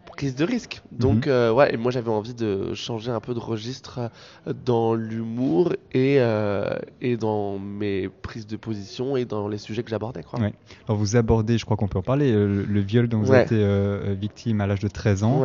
prise 0.05 0.35
de 0.35 0.45
risque. 0.45 0.81
Donc, 0.91 1.25
mhm. 1.25 1.31
euh, 1.31 1.53
ouais, 1.53 1.73
et 1.73 1.77
moi 1.77 1.91
j'avais 1.91 2.09
envie 2.09 2.33
de 2.33 2.73
changer 2.73 3.11
un 3.11 3.19
peu 3.19 3.33
de 3.33 3.39
registre 3.39 3.99
euh, 4.47 4.53
dans 4.65 4.93
l'humour 4.93 5.73
et, 5.93 6.17
euh, 6.19 6.69
et 7.01 7.17
dans 7.17 7.57
mes 7.59 8.09
prises 8.21 8.47
de 8.47 8.57
position 8.57 9.17
et 9.17 9.25
dans 9.25 9.47
les 9.47 9.57
sujets 9.57 9.83
que 9.83 9.89
j'abordais. 9.89 10.23
Quoi. 10.23 10.39
Alors, 10.39 10.97
vous 10.97 11.15
abordez, 11.15 11.57
je 11.57 11.65
crois 11.65 11.77
qu'on 11.77 11.87
peut 11.87 11.99
en 11.99 12.03
parler, 12.03 12.31
le, 12.31 12.81
viol 12.81 13.07
dont 13.07 13.19
vous 13.19 13.31
avez 13.31 13.43
été 13.43 14.15
victime 14.15 14.61
à 14.61 14.67
l'âge 14.67 14.79
de 14.79 14.87
13 14.87 15.23
ans. 15.23 15.43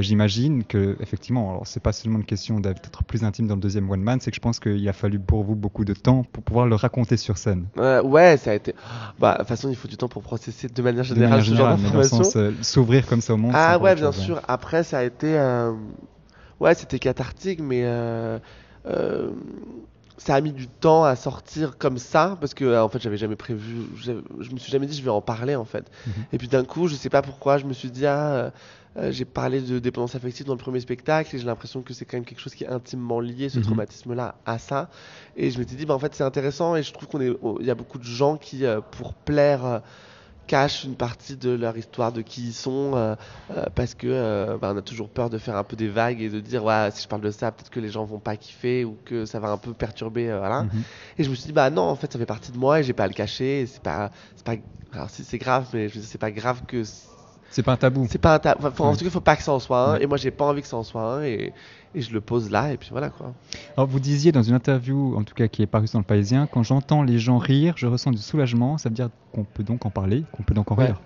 J'imagine 0.00 0.64
que, 0.64 0.96
effectivement, 1.00 1.50
alors 1.50 1.66
c'est 1.66 1.82
pas 1.82 1.92
seulement 1.92 2.18
une 2.18 2.24
question 2.24 2.60
d'être 2.60 3.04
plus 3.04 3.24
intime 3.24 3.46
dans 3.46 3.54
le 3.54 3.60
deuxième 3.60 3.90
One 3.90 4.00
Man, 4.00 4.18
c'est 4.20 4.30
que 4.30 4.36
je 4.36 4.40
pense 4.40 4.58
qu'il 4.60 4.88
a 4.88 4.92
fallu 4.92 5.18
pour 5.18 5.44
vous 5.44 5.54
beaucoup 5.54 5.84
de 5.84 5.94
temps 5.94 6.24
pour 6.32 6.42
pouvoir 6.42 6.66
le 6.66 6.74
raconter 6.74 7.16
sur 7.16 7.38
scène. 7.38 7.66
ouais, 7.76 8.36
ça 8.36 8.52
a 8.52 8.54
été. 8.54 8.74
Bah, 9.18 9.34
de 9.34 9.38
toute 9.38 9.48
façon, 9.48 9.68
il 9.68 9.76
faut 9.76 9.88
du 9.88 9.96
temps 9.96 10.08
pour 10.08 10.22
processer 10.22 10.68
de 10.68 10.82
manière 10.82 11.04
générale, 11.04 11.44
ce 11.44 11.54
genre 11.54 11.76
d'informations. 11.76 12.22
S'ouvrir 12.62 13.06
comme 13.06 13.20
ça 13.20 13.34
au 13.34 13.36
monde. 13.36 13.52
Ah 13.54 13.78
ouais, 13.78 13.94
bien 13.98 14.12
sûr. 14.12 14.40
Après, 14.48 14.82
ça 14.82 14.98
a 14.98 15.02
été. 15.04 15.38
Euh, 15.38 15.72
ouais, 16.60 16.74
c'était 16.74 16.98
cathartique, 16.98 17.60
mais. 17.60 17.82
Euh, 17.84 18.38
euh, 18.86 19.30
ça 20.16 20.34
a 20.34 20.40
mis 20.40 20.52
du 20.52 20.66
temps 20.66 21.04
à 21.04 21.14
sortir 21.14 21.78
comme 21.78 21.96
ça 21.96 22.36
parce 22.40 22.52
que 22.52 22.80
en 22.80 22.88
fait 22.88 23.00
j'avais 23.00 23.16
jamais 23.16 23.36
prévu 23.36 23.86
je, 23.96 24.10
me 24.12 24.58
suis 24.58 24.72
jamais 24.72 24.86
dit 24.86 24.96
je 24.96 25.02
vais 25.02 25.10
en 25.10 25.20
parler 25.20 25.54
en 25.54 25.64
fait 25.64 25.84
mhm. 26.08 26.12
et 26.32 26.38
puis 26.38 26.48
d'un 26.48 26.64
coup 26.64 26.88
je 26.88 26.96
sais 26.96 27.08
pas 27.08 27.22
pourquoi 27.22 27.58
je 27.58 27.66
me 27.66 27.72
suis 27.72 27.88
dit 27.88 28.04
ah 28.04 28.50
j'ai 29.10 29.24
parlé 29.24 29.60
de 29.60 29.78
dépendance 29.78 30.16
affective 30.16 30.44
dans 30.44 30.54
le 30.54 30.58
premier 30.58 30.80
spectacle 30.80 31.36
et 31.36 31.38
j'ai 31.38 31.46
l'impression 31.46 31.82
que 31.82 31.94
c'est 31.94 32.04
quand 32.04 32.16
même 32.16 32.24
quelque 32.24 32.40
chose 32.40 32.56
qui 32.56 32.64
est 32.64 32.68
intimement 32.68 33.20
lié 33.20 33.48
ce 33.48 33.58
mhm. 33.58 33.66
traumatisme 33.66 34.12
là 34.14 34.34
à 34.44 34.58
ça 34.58 34.90
et 35.36 35.52
je 35.52 35.58
m'étais 35.60 35.76
dit 35.76 35.86
bah 35.86 35.94
en 35.94 36.00
fait 36.00 36.12
c'est 36.16 36.24
intéressant 36.24 36.74
et 36.74 36.82
je 36.82 36.92
trouve 36.92 37.06
qu'on 37.06 37.20
est 37.20 37.32
il 37.60 37.66
y 37.66 37.70
a 37.70 37.76
beaucoup 37.76 37.98
de 37.98 38.04
gens 38.04 38.38
qui 38.38 38.64
pour 38.90 39.14
plaire 39.14 39.82
cachent 40.48 40.82
une 40.82 40.96
partie 40.96 41.36
de 41.36 41.50
leur 41.50 41.76
histoire, 41.76 42.10
de 42.10 42.22
qui 42.22 42.48
ils 42.48 42.52
sont, 42.52 42.92
euh, 42.94 43.14
euh, 43.52 43.64
parce 43.76 43.94
que 43.94 44.08
euh, 44.08 44.58
bah, 44.58 44.72
on 44.74 44.76
a 44.76 44.82
toujours 44.82 45.08
peur 45.08 45.30
de 45.30 45.38
faire 45.38 45.56
un 45.56 45.62
peu 45.62 45.76
des 45.76 45.88
vagues 45.88 46.20
et 46.20 46.28
de 46.28 46.40
dire 46.40 46.64
ouais, 46.64 46.88
si 46.92 47.02
je 47.04 47.08
parle 47.08 47.22
de 47.22 47.30
ça, 47.30 47.52
peut-être 47.52 47.70
que 47.70 47.78
les 47.78 47.90
gens 47.90 48.04
vont 48.04 48.18
pas 48.18 48.36
kiffer 48.36 48.84
ou 48.84 48.96
que 49.04 49.26
ça 49.26 49.38
va 49.38 49.50
un 49.50 49.58
peu 49.58 49.74
perturber, 49.74 50.26
voilà. 50.36 50.64
Mhm. 50.64 50.82
Et 51.18 51.24
je 51.24 51.30
me 51.30 51.34
suis 51.36 51.46
dit 51.46 51.52
bah 51.52 51.70
non, 51.70 51.82
en 51.82 51.94
fait, 51.94 52.12
ça 52.12 52.18
fait 52.18 52.26
partie 52.26 52.50
de 52.50 52.58
moi 52.58 52.80
et 52.80 52.82
j'ai 52.82 52.94
pas 52.94 53.04
à 53.04 53.08
le 53.08 53.14
cacher. 53.14 53.66
C'est 53.66 53.82
pas, 53.82 54.10
c'est 54.34 54.44
pas, 54.44 54.56
alors 54.92 55.08
c'est 55.10 55.38
grave, 55.38 55.68
mais 55.72 55.88
je 55.88 56.00
c'est 56.00 56.18
pas 56.18 56.32
grave 56.32 56.62
que 56.66 56.82
c'est 57.50 57.62
pas 57.62 57.72
un 57.72 57.76
tabou. 57.76 58.06
C'est 58.10 58.18
pas 58.18 58.34
un 58.34 58.38
tabou. 58.38 58.66
En 58.66 58.92
tout 58.92 58.98
cas, 58.98 59.04
il 59.04 59.10
faut 59.10 59.20
pas 59.20 59.36
que 59.36 59.42
ça 59.42 59.52
en 59.52 59.58
soit 59.58 59.94
un. 59.94 59.98
Et 59.98 60.06
moi, 60.06 60.16
j'ai 60.16 60.30
pas 60.30 60.44
envie 60.44 60.62
que 60.62 60.68
ça 60.68 60.76
en 60.76 60.82
soit 60.82 61.02
un. 61.02 61.22
Et, 61.22 61.52
et 61.94 62.00
je 62.00 62.12
le 62.12 62.20
pose 62.20 62.50
là. 62.50 62.72
Et 62.72 62.76
puis 62.76 62.88
voilà 62.90 63.10
quoi. 63.10 63.32
Alors, 63.76 63.88
vous 63.88 64.00
disiez 64.00 64.32
dans 64.32 64.42
une 64.42 64.54
interview, 64.54 65.16
en 65.16 65.24
tout 65.24 65.34
cas 65.34 65.48
qui 65.48 65.62
est 65.62 65.66
parue 65.66 65.86
dans 65.92 65.98
le 65.98 66.04
Parisien, 66.04 66.46
quand 66.46 66.62
j'entends 66.62 67.02
les 67.02 67.18
gens 67.18 67.38
rire, 67.38 67.74
je 67.76 67.86
ressens 67.86 68.10
du 68.10 68.18
soulagement. 68.18 68.78
Ça 68.78 68.88
veut 68.88 68.94
dire 68.94 69.10
qu'on 69.32 69.44
peut 69.44 69.64
donc 69.64 69.86
en 69.86 69.90
parler, 69.90 70.24
qu'on 70.32 70.42
peut 70.42 70.54
donc 70.54 70.70
en 70.70 70.74
rire. 70.74 71.00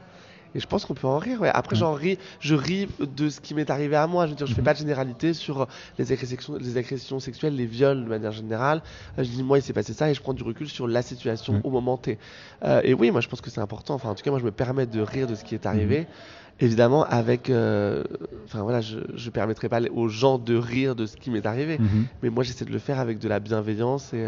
Et 0.55 0.61
je 0.61 0.67
pense 0.67 0.85
qu'on 0.85 0.95
peut 0.95 1.07
en 1.07 1.19
rire. 1.19 1.41
Ouais. 1.41 1.51
Après, 1.53 1.77
j'en 1.77 1.93
ris, 1.93 2.19
je 2.41 2.55
ris 2.55 2.89
de 3.01 3.29
ce 3.29 3.41
qui 3.41 3.55
m'est 3.55 3.71
arrivé 3.71 3.97
à 3.97 4.07
moi. 4.07 4.27
Je 4.27 4.31
veux 4.31 4.37
dire, 4.37 4.47
je 4.47 4.55
fais 4.55 4.61
mhm. 4.61 4.67
pas 4.67 4.75
de 4.75 4.79
généralité 4.79 5.35
sur 5.35 5.67
les 5.99 6.13
agressions, 6.13 6.57
les 6.59 6.77
agressions 6.77 7.21
sexuelles, 7.21 7.57
les 7.57 7.67
viols 7.67 8.05
de 8.05 8.09
manière 8.09 8.33
générale. 8.33 8.83
Euh, 9.19 9.25
je 9.25 9.31
dis, 9.31 9.43
moi, 9.43 9.59
il 9.59 9.63
s'est 9.63 9.73
passé 9.73 9.93
ça 9.93 10.11
et 10.11 10.15
je 10.15 10.21
prends 10.21 10.35
du 10.35 10.43
recul 10.43 10.69
sur 10.69 10.87
la 10.87 11.03
situation 11.03 11.61
au 11.65 11.71
moment 11.71 11.97
T. 11.97 12.19
Euh, 12.65 12.81
et 12.85 12.95
oui, 12.95 13.11
moi, 13.11 13.21
je 13.21 13.29
pense 13.29 13.41
que 13.41 13.51
c'est 13.51 13.61
important. 13.61 13.95
Enfin, 13.95 14.11
en 14.11 14.15
tout 14.15 14.23
cas, 14.23 14.31
moi, 14.31 14.41
je 14.41 14.45
me 14.45 14.53
permets 14.53 14.87
de 14.87 15.01
rire 15.01 15.27
de 15.27 15.35
ce 15.35 15.45
qui 15.45 15.55
est 15.55 15.67
arrivé. 15.67 16.01
Mhm. 16.01 16.07
Évidemment, 16.61 17.05
avec. 17.05 17.49
Euh, 17.51 18.05
enfin, 18.45 18.63
voilà, 18.63 18.81
je 18.81 18.99
ne 18.99 19.31
permettrai 19.31 19.69
pas 19.69 19.81
aux 19.95 20.09
gens 20.09 20.39
de 20.39 20.55
rire 20.55 20.95
de 20.95 21.07
ce 21.07 21.17
qui 21.17 21.31
m'est 21.31 21.47
arrivé. 21.47 21.79
Mhm. 21.79 22.07
Mais 22.23 22.31
moi, 22.31 22.45
j'essaie 22.45 22.67
de 22.67 22.73
le 22.73 22.79
faire 22.79 23.01
avec 23.01 23.19
de 23.19 23.29
la 23.29 23.41
bienveillance 23.41 24.13
et 24.13 24.25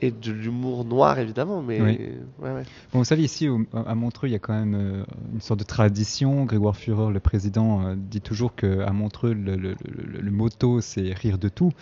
et 0.00 0.10
de 0.10 0.32
l'humour 0.32 0.84
noir 0.84 1.18
évidemment 1.18 1.62
mais 1.62 1.80
ouais, 1.80 2.10
ouais. 2.40 2.62
Bon, 2.92 2.98
vous 2.98 3.04
savez 3.04 3.22
ici 3.22 3.48
à 3.74 3.94
Montreux 3.94 4.28
il 4.28 4.32
y 4.32 4.36
a 4.36 4.38
quand 4.38 4.54
même 4.54 4.74
euh, 4.74 5.04
une 5.32 5.40
sorte 5.40 5.60
de 5.60 5.64
tradition 5.64 6.44
Grégoire 6.44 6.76
Führer 6.76 7.12
le 7.12 7.20
président 7.20 7.86
euh, 7.86 7.94
dit 7.96 8.20
toujours 8.20 8.54
que 8.54 8.80
à 8.80 8.90
Montreux 8.90 9.32
le, 9.34 9.56
le, 9.56 9.74
le, 9.84 10.20
le 10.20 10.30
motto 10.30 10.80
c'est 10.80 11.12
rire 11.12 11.38
de 11.38 11.48
tout 11.48 11.72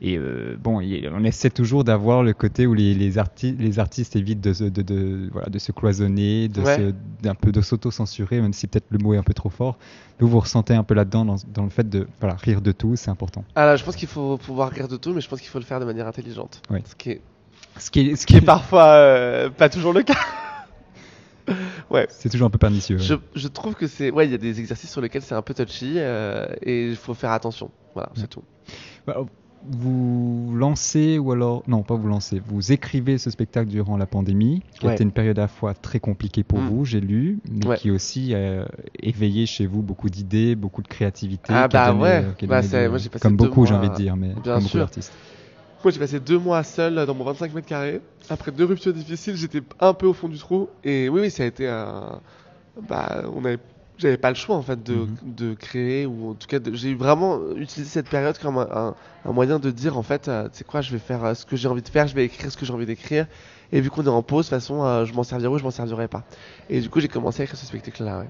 et 0.00 0.16
euh, 0.16 0.56
bon, 0.62 0.80
on 0.80 1.24
essaie 1.24 1.50
toujours 1.50 1.82
d'avoir 1.82 2.22
le 2.22 2.32
côté 2.32 2.66
où 2.66 2.74
les, 2.74 2.94
les, 2.94 3.10
les 3.58 3.78
artistes 3.78 4.14
évitent 4.14 4.40
de, 4.40 4.68
de, 4.68 4.82
de, 4.82 5.28
voilà, 5.32 5.48
de 5.48 5.58
se 5.58 5.72
cloisonner, 5.72 6.48
de 6.48 6.94
d'un 7.20 7.34
peu 7.34 7.50
de 7.50 7.60
s'auto-censurer, 7.60 8.40
même 8.40 8.52
si 8.52 8.68
peut-être 8.68 8.86
le 8.90 8.98
mot 8.98 9.14
est 9.14 9.16
un 9.16 9.24
peu 9.24 9.34
trop 9.34 9.48
fort. 9.48 9.76
Vous 10.20 10.28
vous 10.28 10.38
ressentez 10.38 10.74
un 10.74 10.84
peu 10.84 10.94
là-dedans 10.94 11.24
dans, 11.24 11.36
dans, 11.52 11.64
le 11.64 11.70
fait 11.70 11.88
de 11.88 12.06
voilà, 12.20 12.36
rire 12.36 12.60
de 12.60 12.70
tout, 12.70 12.94
c'est 12.94 13.10
important. 13.10 13.44
Alors, 13.56 13.76
je 13.76 13.84
pense 13.84 13.96
qu'il 13.96 14.08
faut 14.08 14.36
pouvoir 14.36 14.70
rire 14.70 14.86
de 14.86 14.96
tout, 14.96 15.12
mais 15.12 15.20
je 15.20 15.28
pense 15.28 15.40
qu'il 15.40 15.50
faut 15.50 15.58
le 15.58 15.64
faire 15.64 15.80
de 15.80 15.84
manière 15.84 16.06
intelligente. 16.06 16.62
Ce 16.84 16.94
qui 16.94 17.10
est, 17.10 17.20
ce 17.78 17.90
qui 17.90 18.00
est, 18.00 18.16
ce 18.16 18.26
qui 18.26 18.36
est 18.36 18.40
parfois 18.40 18.86
euh, 18.86 19.50
pas 19.50 19.68
toujours 19.68 19.92
le 19.92 20.02
cas. 20.02 20.18
ouais. 21.90 22.06
C'est 22.10 22.28
toujours 22.28 22.46
un 22.46 22.50
peu 22.50 22.58
pernicieux. 22.58 22.98
Je, 22.98 23.14
je 23.34 23.48
trouve 23.48 23.74
que 23.74 23.86
c'est. 23.86 24.10
Ouais, 24.10 24.26
il 24.26 24.32
y 24.32 24.34
a 24.34 24.38
des 24.38 24.60
exercices 24.60 24.90
sur 24.90 25.00
lesquels 25.00 25.22
c'est 25.22 25.34
un 25.34 25.42
peu 25.42 25.54
touchy 25.54 25.94
euh, 25.96 26.46
et 26.62 26.88
il 26.88 26.96
faut 26.96 27.14
faire 27.14 27.32
attention. 27.32 27.70
Voilà, 27.94 28.10
c'est 28.14 28.28
tout. 28.28 28.42
Bah, 29.06 29.24
vous 29.66 30.52
lancez, 30.54 31.18
ou 31.18 31.32
alors, 31.32 31.62
non, 31.66 31.82
pas 31.82 31.94
vous 31.94 32.08
lancez, 32.08 32.40
vous 32.46 32.72
écrivez 32.72 33.18
ce 33.18 33.30
spectacle 33.30 33.68
durant 33.68 33.96
la 33.96 34.06
pandémie, 34.06 34.62
qui 34.78 34.86
a 34.86 34.92
été 34.92 35.02
une 35.02 35.12
période 35.12 35.38
à 35.38 35.42
la 35.42 35.48
fois 35.48 35.74
très 35.74 36.00
compliquée 36.00 36.44
pour 36.44 36.60
mm. 36.60 36.68
vous, 36.68 36.84
j'ai 36.84 37.00
lu, 37.00 37.40
mais 37.50 37.76
qui 37.76 37.90
aussi 37.90 38.34
a 38.34 38.68
éveillé 39.00 39.46
chez 39.46 39.66
vous 39.66 39.82
beaucoup 39.82 40.10
d'idées, 40.10 40.54
beaucoup 40.54 40.82
de 40.82 40.88
créativité. 40.88 41.52
Ah 41.52 41.68
bah 41.68 41.92
ouais, 41.92 42.24
bah, 42.42 42.60
comme 43.20 43.36
beaucoup, 43.36 43.66
j'ai 43.66 43.74
envie 43.74 43.90
de 43.90 43.94
dire, 43.94 44.16
mais 44.16 44.32
comme 44.44 44.62
beaucoup 44.62 44.78
d'artistes. 44.78 45.12
Moi, 45.84 45.92
j'ai 45.92 45.98
passé 46.00 46.18
deux 46.20 46.38
mois 46.38 46.62
seul 46.64 47.06
dans 47.06 47.14
mon 47.14 47.24
25 47.24 47.54
mètres 47.54 47.68
carrés. 47.68 48.00
Après 48.30 48.50
deux 48.50 48.64
ruptures 48.64 48.92
difficiles, 48.92 49.36
j'étais 49.36 49.62
un 49.80 49.94
peu 49.94 50.06
au 50.06 50.12
fond 50.12 50.28
du 50.28 50.38
trou. 50.38 50.68
Et 50.84 51.08
oui, 51.08 51.20
oui, 51.22 51.30
ça 51.30 51.44
a 51.44 51.46
été 51.46 51.68
un. 51.68 52.20
Bah, 52.88 53.22
on 53.34 53.44
avait 53.44 53.58
j'avais 53.98 54.16
pas 54.16 54.28
le 54.30 54.36
choix 54.36 54.54
en 54.54 54.62
fait 54.62 54.80
de, 54.84 54.94
Mhm. 54.94 55.16
de 55.22 55.54
créer 55.54 56.06
ou 56.06 56.30
en 56.30 56.34
tout 56.34 56.46
cas 56.46 56.58
j'ai 56.72 56.94
vraiment 56.94 57.40
utilisé 57.56 57.90
cette 57.90 58.08
période 58.08 58.38
comme 58.38 58.56
un, 58.58 58.68
un- 58.70 58.94
un 59.24 59.32
moyen 59.32 59.58
de 59.58 59.72
dire 59.72 59.98
en 59.98 60.04
fait 60.04 60.28
euh, 60.28 60.44
tu 60.48 60.58
sais 60.58 60.64
quoi 60.64 60.82
je 60.82 60.92
vais 60.92 61.00
faire 61.00 61.24
euh, 61.24 61.34
ce 61.34 61.44
que 61.44 61.56
j'ai 61.56 61.66
envie 61.66 61.82
de 61.82 61.88
faire 61.88 62.06
je 62.06 62.14
vais 62.14 62.24
écrire 62.24 62.52
ce 62.52 62.56
que 62.56 62.64
j'ai 62.64 62.72
envie 62.72 62.86
d'écrire 62.86 63.26
et 63.72 63.80
vu 63.80 63.90
qu'on 63.90 64.04
est 64.04 64.08
en 64.08 64.22
pause 64.22 64.46
de 64.46 64.50
toute 64.50 64.60
façon 64.60 64.84
euh, 64.84 65.04
je 65.04 65.12
m'en 65.14 65.24
servirai 65.24 65.52
ou 65.52 65.58
je 65.58 65.64
m'en 65.64 65.72
servirai 65.72 66.06
pas 66.06 66.22
et 66.70 66.80
du 66.80 66.88
coup 66.88 67.00
j'ai 67.00 67.08
commencé 67.08 67.40
à 67.42 67.44
écrire 67.46 67.58
ce 67.58 67.66
spectacle 67.66 68.04
là 68.04 68.20
ouais. 68.20 68.28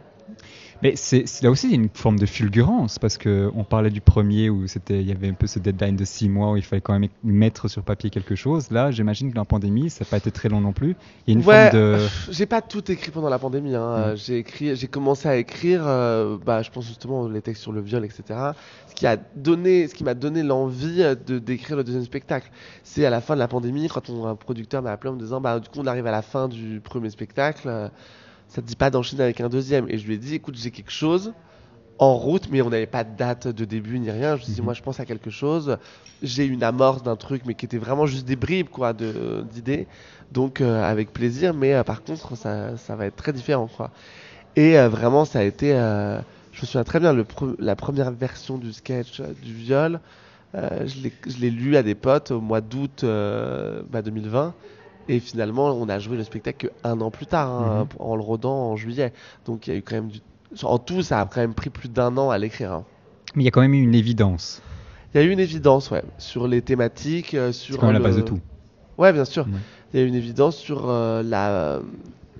Mais 0.82 0.94
c'est 0.94 1.24
là 1.42 1.50
aussi 1.50 1.66
il 1.66 1.70
y 1.70 1.74
a 1.74 1.76
une 1.76 1.88
forme 1.92 2.18
de 2.20 2.26
fulgurance 2.26 3.00
parce 3.00 3.18
que 3.18 3.50
on 3.56 3.64
parlait 3.64 3.90
du 3.90 4.00
premier 4.00 4.48
où 4.48 4.68
c'était 4.68 5.00
il 5.00 5.08
y 5.08 5.10
avait 5.10 5.28
un 5.28 5.32
peu 5.32 5.48
ce 5.48 5.58
deadline 5.58 5.96
de 5.96 6.04
six 6.04 6.28
mois 6.28 6.52
où 6.52 6.56
il 6.56 6.62
fallait 6.62 6.80
quand 6.80 6.96
même 6.96 7.08
mettre 7.24 7.66
sur 7.66 7.82
papier 7.82 8.10
quelque 8.10 8.36
chose. 8.36 8.70
Là, 8.70 8.92
j'imagine 8.92 9.32
que 9.32 9.36
la 9.36 9.44
pandémie, 9.44 9.90
ça 9.90 10.04
n'a 10.04 10.10
pas 10.10 10.18
été 10.18 10.30
très 10.30 10.48
long 10.48 10.60
non 10.60 10.72
plus. 10.72 10.94
Il 11.26 11.34
y 11.34 11.36
a 11.36 11.40
une 11.40 11.46
Ouais, 11.46 11.70
forme 11.70 11.82
de 11.82 11.98
j'ai 12.30 12.46
pas 12.46 12.62
tout 12.62 12.90
écrit 12.92 13.10
pendant 13.10 13.28
la 13.28 13.40
pandémie. 13.40 13.74
Hein. 13.74 14.12
Mm. 14.12 14.16
J'ai 14.16 14.38
écrit, 14.38 14.76
j'ai 14.76 14.86
commencé 14.86 15.28
à 15.28 15.36
écrire, 15.36 15.82
euh, 15.84 16.38
bah, 16.44 16.62
je 16.62 16.70
pense 16.70 16.86
justement 16.86 17.26
les 17.26 17.42
textes 17.42 17.62
sur 17.62 17.72
le 17.72 17.80
viol, 17.80 18.04
etc. 18.04 18.22
Ce 18.86 18.94
qui 18.94 19.06
a 19.06 19.16
donné, 19.34 19.88
ce 19.88 19.94
qui 19.94 20.04
m'a 20.04 20.14
donné 20.14 20.44
l'envie 20.44 21.02
euh, 21.02 21.14
de 21.14 21.38
d'écrire 21.38 21.76
le 21.76 21.82
deuxième 21.82 22.04
spectacle. 22.04 22.50
C'est 22.84 23.04
à 23.04 23.10
la 23.10 23.20
fin 23.20 23.34
de 23.34 23.40
la 23.40 23.48
pandémie, 23.48 23.88
quand 23.88 24.08
mon 24.10 24.26
un 24.26 24.36
producteur 24.36 24.82
m'a 24.82 24.92
appelé 24.92 25.10
en 25.10 25.14
me 25.14 25.20
disant, 25.20 25.40
bah, 25.40 25.58
du 25.58 25.68
coup, 25.68 25.80
on 25.80 25.86
arrive 25.86 26.06
à 26.06 26.10
la 26.10 26.22
fin 26.22 26.48
du 26.48 26.80
premier 26.80 27.10
spectacle, 27.10 27.66
euh, 27.66 27.88
ça 28.48 28.62
te 28.62 28.66
dit 28.66 28.76
pas 28.76 28.90
d'enchaîner 28.90 29.22
avec 29.24 29.40
un 29.40 29.48
deuxième. 29.48 29.88
Et 29.88 29.98
je 29.98 30.06
lui 30.06 30.14
ai 30.14 30.18
dit, 30.18 30.34
écoute, 30.34 30.56
j'ai 30.56 30.70
quelque 30.70 30.90
chose 30.92 31.34
en 31.98 32.14
route, 32.16 32.48
mais 32.50 32.62
on 32.62 32.70
n'avait 32.70 32.86
pas 32.86 33.04
de 33.04 33.16
date 33.16 33.48
de 33.48 33.64
début 33.64 33.98
ni 33.98 34.10
rien. 34.10 34.36
Je 34.36 34.44
lui 34.44 34.52
ai 34.52 34.54
dit, 34.54 34.60
Mhm. 34.60 34.64
moi, 34.66 34.74
je 34.74 34.82
pense 34.82 35.00
à 35.00 35.06
quelque 35.06 35.30
chose. 35.30 35.78
J'ai 36.22 36.46
une 36.46 36.62
amorce 36.64 37.02
d'un 37.02 37.16
truc, 37.16 37.42
mais 37.46 37.54
qui 37.54 37.64
était 37.66 37.78
vraiment 37.78 38.06
juste 38.06 38.26
des 38.26 38.36
bribes, 38.36 38.68
quoi, 38.70 38.92
d'idées. 38.92 39.88
Donc 40.30 40.60
euh, 40.60 40.82
avec 40.82 41.12
plaisir, 41.12 41.54
mais 41.54 41.74
euh, 41.74 41.84
par 41.84 42.02
contre 42.04 42.36
ça, 42.36 42.76
ça 42.76 42.96
va 42.96 43.06
être 43.06 43.16
très 43.16 43.32
différent 43.32 43.68
quoi. 43.68 43.92
Et 44.56 44.78
euh, 44.78 44.88
vraiment 44.88 45.24
ça 45.24 45.40
a 45.40 45.42
été, 45.44 45.70
je 45.72 46.62
me 46.62 46.66
souviens 46.66 46.84
très 46.84 47.00
bien, 47.00 47.12
le 47.12 47.24
pre- 47.24 47.56
la 47.58 47.76
première 47.76 48.10
version 48.12 48.58
du 48.58 48.72
sketch 48.72 49.20
du 49.22 49.54
viol, 49.54 50.00
je 50.54 51.38
l'ai- 51.40 51.50
lu 51.50 51.76
à 51.76 51.82
des 51.82 51.94
potes 51.94 52.30
au 52.30 52.40
mois 52.40 52.60
d'août 52.60 53.04
euh, 53.04 53.82
bah, 53.88 54.02
2020. 54.02 54.54
Et 55.08 55.20
finalement, 55.20 55.66
on 55.70 55.88
a 55.88 55.98
joué 55.98 56.16
le 56.16 56.24
spectacle 56.24 56.68
que 56.68 56.72
un 56.84 57.00
an 57.00 57.10
plus 57.10 57.26
tard, 57.26 57.48
hein, 57.50 57.80
Mhm. 57.80 57.86
en 57.98 58.14
le 58.16 58.22
rodant 58.22 58.70
en 58.72 58.76
juillet. 58.76 59.12
Donc 59.46 59.66
il 59.66 59.72
y 59.72 59.76
a 59.76 59.78
eu 59.78 59.82
quand 59.82 59.94
même 59.94 60.08
du... 60.08 60.20
En 60.62 60.78
tout, 60.78 61.02
ça 61.02 61.20
a 61.20 61.26
quand 61.26 61.40
même 61.40 61.54
pris 61.54 61.70
plus 61.70 61.88
d'un 61.88 62.16
an 62.18 62.30
à 62.30 62.38
l'écrire. 62.38 62.72
hein. 62.72 62.84
mais 63.34 63.42
il 63.42 63.44
y 63.44 63.48
a 63.48 63.50
quand 63.50 63.60
même 63.60 63.74
eu 63.74 63.82
une 63.82 63.94
évidence. 63.94 64.62
Il 65.14 65.20
y 65.20 65.24
a 65.24 65.26
eu 65.26 65.30
une 65.30 65.40
évidence, 65.40 65.90
ouais, 65.90 66.02
sur 66.18 66.46
les 66.48 66.60
thématiques, 66.62 67.34
euh, 67.34 67.52
sur 67.52 67.74
C'est 67.76 67.80
quand 67.80 67.86
même 67.86 67.94
la 67.94 68.00
base 68.00 68.16
de 68.16 68.22
tout. 68.22 68.40
Ouais, 68.98 69.12
bien 69.12 69.24
sûr. 69.24 69.46
Il 69.94 70.00
y 70.00 70.02
a 70.02 70.06
une 70.06 70.14
évidence 70.14 70.56
sur 70.56 70.90
euh, 70.90 71.22
la, 71.22 71.80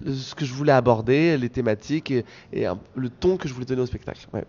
ce 0.07 0.35
que 0.35 0.45
je 0.45 0.53
voulais 0.53 0.73
aborder, 0.73 1.39
les 1.39 1.49
thématiques 1.49 2.11
et, 2.11 2.25
et 2.53 2.67
un- 2.67 2.79
le 2.95 3.09
ton 3.09 3.37
que 3.39 3.49
je 3.49 3.55
voulais 3.55 3.65
donner 3.67 3.81
au 3.83 3.87
spectacle. 3.87 4.27
Ouais. 4.35 4.45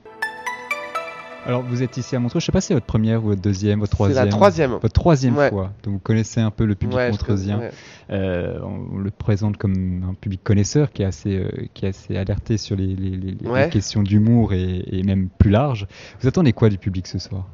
Alors 1.50 1.64
vous 1.64 1.82
êtes 1.82 1.98
ici 1.98 2.16
à 2.16 2.20
Montreux, 2.20 2.40
je 2.40 2.46
sais 2.46 2.52
pas 2.52 2.62
si 2.62 2.68
c'est 2.68 2.74
votre 2.76 2.86
première 2.86 3.24
ou 3.24 3.30
votre 3.30 3.42
deuxième, 3.42 3.80
votre 3.80 3.94
C'est 3.94 3.96
troisième. 3.96 4.26
la 4.26 4.30
troisième. 4.30 4.72
Votre 4.74 4.90
troisième 4.94 5.36
Ouais. 5.36 5.50
fois. 5.50 5.72
Donc 5.82 5.94
vous 5.96 6.00
connaissez 6.00 6.40
un 6.40 6.52
peu 6.52 6.64
le 6.66 6.76
public 6.76 6.96
Ouais. 6.96 7.72
Euh, 8.12 8.60
on 8.62 9.00
le 9.00 9.10
présente 9.10 9.58
comme 9.58 10.04
un 10.08 10.14
public 10.14 10.44
connaisseur 10.44 10.92
qui 10.92 11.02
est 11.02 11.06
assez, 11.06 11.38
euh, 11.38 11.50
qui 11.74 11.88
est 11.88 11.90
assez 11.90 12.16
alerté 12.16 12.58
sur 12.58 12.76
les, 12.76 12.86
les- 12.86 13.18
les- 13.18 13.32
les 13.64 13.70
questions 13.72 14.04
d'humour 14.04 14.54
et, 14.54 14.84
et 14.92 15.02
même 15.02 15.28
plus 15.40 15.50
large. 15.50 15.88
Vous 16.22 16.28
attendez 16.28 16.54
quoi 16.54 16.70
du 16.70 16.78
public 16.78 17.08
ce 17.08 17.18
soir? 17.18 17.48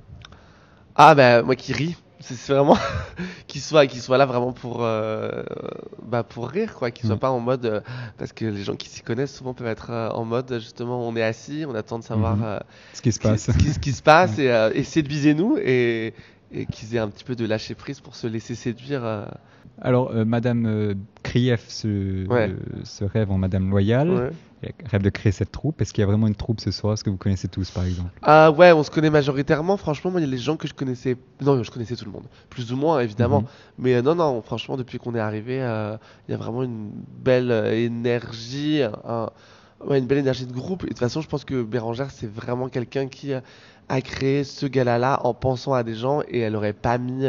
Ah 0.97 1.15
bah 1.15 1.41
moi 1.41 1.55
qui 1.55 1.71
ris, 1.71 1.95
c'est 2.21 2.53
vraiment 2.53 2.77
qu'il 3.47 3.61
soit 3.61 3.87
qu'il 3.87 4.01
soit 4.01 4.17
là 4.17 4.25
vraiment 4.25 4.53
pour 4.53 4.83
euh, 4.83 5.43
bah 6.01 6.23
pour 6.23 6.47
rire 6.49 6.73
quoi, 6.75 6.91
qu'il 6.91 7.05
soit 7.05 7.15
Mm. 7.15 7.19
pas 7.19 7.29
en 7.31 7.39
mode 7.39 7.65
euh, 7.65 7.81
parce 8.17 8.33
que 8.33 8.45
les 8.45 8.63
gens 8.63 8.75
qui 8.75 8.89
s'y 8.89 9.01
connaissent 9.01 9.35
souvent 9.35 9.53
peuvent 9.53 9.67
être 9.67 9.89
euh, 9.91 10.09
en 10.09 10.25
mode 10.25 10.53
justement 10.59 11.07
on 11.07 11.15
est 11.15 11.23
assis, 11.23 11.65
on 11.67 11.75
attend 11.75 11.99
de 11.99 12.03
savoir 12.03 12.37
Mhm. 12.37 12.43
euh, 12.43 12.59
Ce 12.93 13.01
qui 13.01 13.11
se 13.11 13.19
passe 13.19 13.43
ce 13.45 13.51
qui, 13.51 13.73
ce 13.73 13.79
qui 13.79 13.91
se 13.91 14.01
passe 14.01 14.37
et 14.39 14.49
essayer 14.73 15.03
de 15.03 15.09
viser 15.09 15.33
nous 15.33 15.57
et 15.57 16.13
et 16.51 16.65
qu'ils 16.67 16.95
aient 16.95 16.99
un 16.99 17.09
petit 17.09 17.23
peu 17.23 17.35
de 17.35 17.45
lâcher 17.45 17.75
prise 17.75 17.99
pour 17.99 18.15
se 18.15 18.27
laisser 18.27 18.55
séduire. 18.55 19.01
Alors, 19.81 20.11
euh, 20.11 20.23
Madame 20.25 20.65
euh, 20.65 20.93
Krief 21.23 21.67
se, 21.69 22.27
Ouais. 22.27 22.49
euh, 22.49 22.55
se 22.83 23.03
rêve 23.03 23.31
en 23.31 23.37
Madame 23.37 23.69
Loyale, 23.69 24.09
Ouais. 24.09 24.29
Elle 24.63 24.87
rêve 24.87 25.01
de 25.03 25.09
créer 25.11 25.31
cette 25.31 25.51
troupe. 25.51 25.79
Est-ce 25.81 25.93
qu'il 25.93 26.01
y 26.01 26.03
a 26.03 26.07
vraiment 26.07 26.25
une 26.25 26.33
troupe 26.33 26.59
ce 26.59 26.71
soir? 26.71 26.93
Est-ce 26.93 27.03
que 27.03 27.11
vous 27.11 27.17
connaissez 27.17 27.47
tous, 27.47 27.69
par 27.69 27.83
exemple? 27.83 28.09
Ah 28.23 28.49
ouais, 28.51 28.71
on 28.71 28.81
se 28.81 28.89
connaît 28.89 29.11
majoritairement. 29.11 29.77
Franchement, 29.77 30.09
moi, 30.09 30.19
il 30.21 30.23
y 30.23 30.27
a 30.27 30.31
les 30.31 30.39
gens 30.39 30.55
que 30.57 30.67
je 30.67 30.73
connaissais. 30.73 31.17
Non, 31.41 31.61
je 31.61 31.69
connaissais 31.69 31.95
tout 31.95 32.05
le 32.05 32.11
monde. 32.11 32.23
Plus 32.49 32.73
ou 32.73 32.77
moins, 32.77 32.99
évidemment. 32.99 33.41
Mhm. 33.41 33.47
Mais 33.77 33.93
euh, 33.95 34.01
non, 34.01 34.15
non, 34.15 34.41
franchement, 34.41 34.75
depuis 34.75 34.97
qu'on 34.97 35.13
est 35.13 35.19
arrivé, 35.19 35.61
euh, 35.61 35.97
il 36.27 36.31
y 36.31 36.33
a 36.33 36.37
vraiment 36.37 36.63
une 36.63 36.89
belle 37.23 37.51
énergie, 37.73 38.81
un- 38.81 39.29
ouais, 39.85 39.99
une 39.99 40.07
belle 40.07 40.19
énergie 40.19 40.47
de 40.47 40.53
groupe. 40.53 40.83
Et 40.83 40.87
de 40.87 40.89
toute 40.93 40.99
façon, 40.99 41.21
je 41.21 41.27
pense 41.27 41.45
que 41.45 41.61
Bérangère, 41.61 42.09
c'est 42.09 42.31
vraiment 42.31 42.67
quelqu'un 42.67 43.07
qui 43.07 43.33
a 43.33 44.01
créé 44.01 44.43
ce 44.43 44.65
gala-là 44.65 45.19
en 45.25 45.35
pensant 45.35 45.73
à 45.73 45.83
des 45.83 45.93
gens 45.93 46.21
et 46.27 46.39
elle 46.39 46.55
aurait 46.55 46.73
pas 46.73 46.97
mis. 46.97 47.25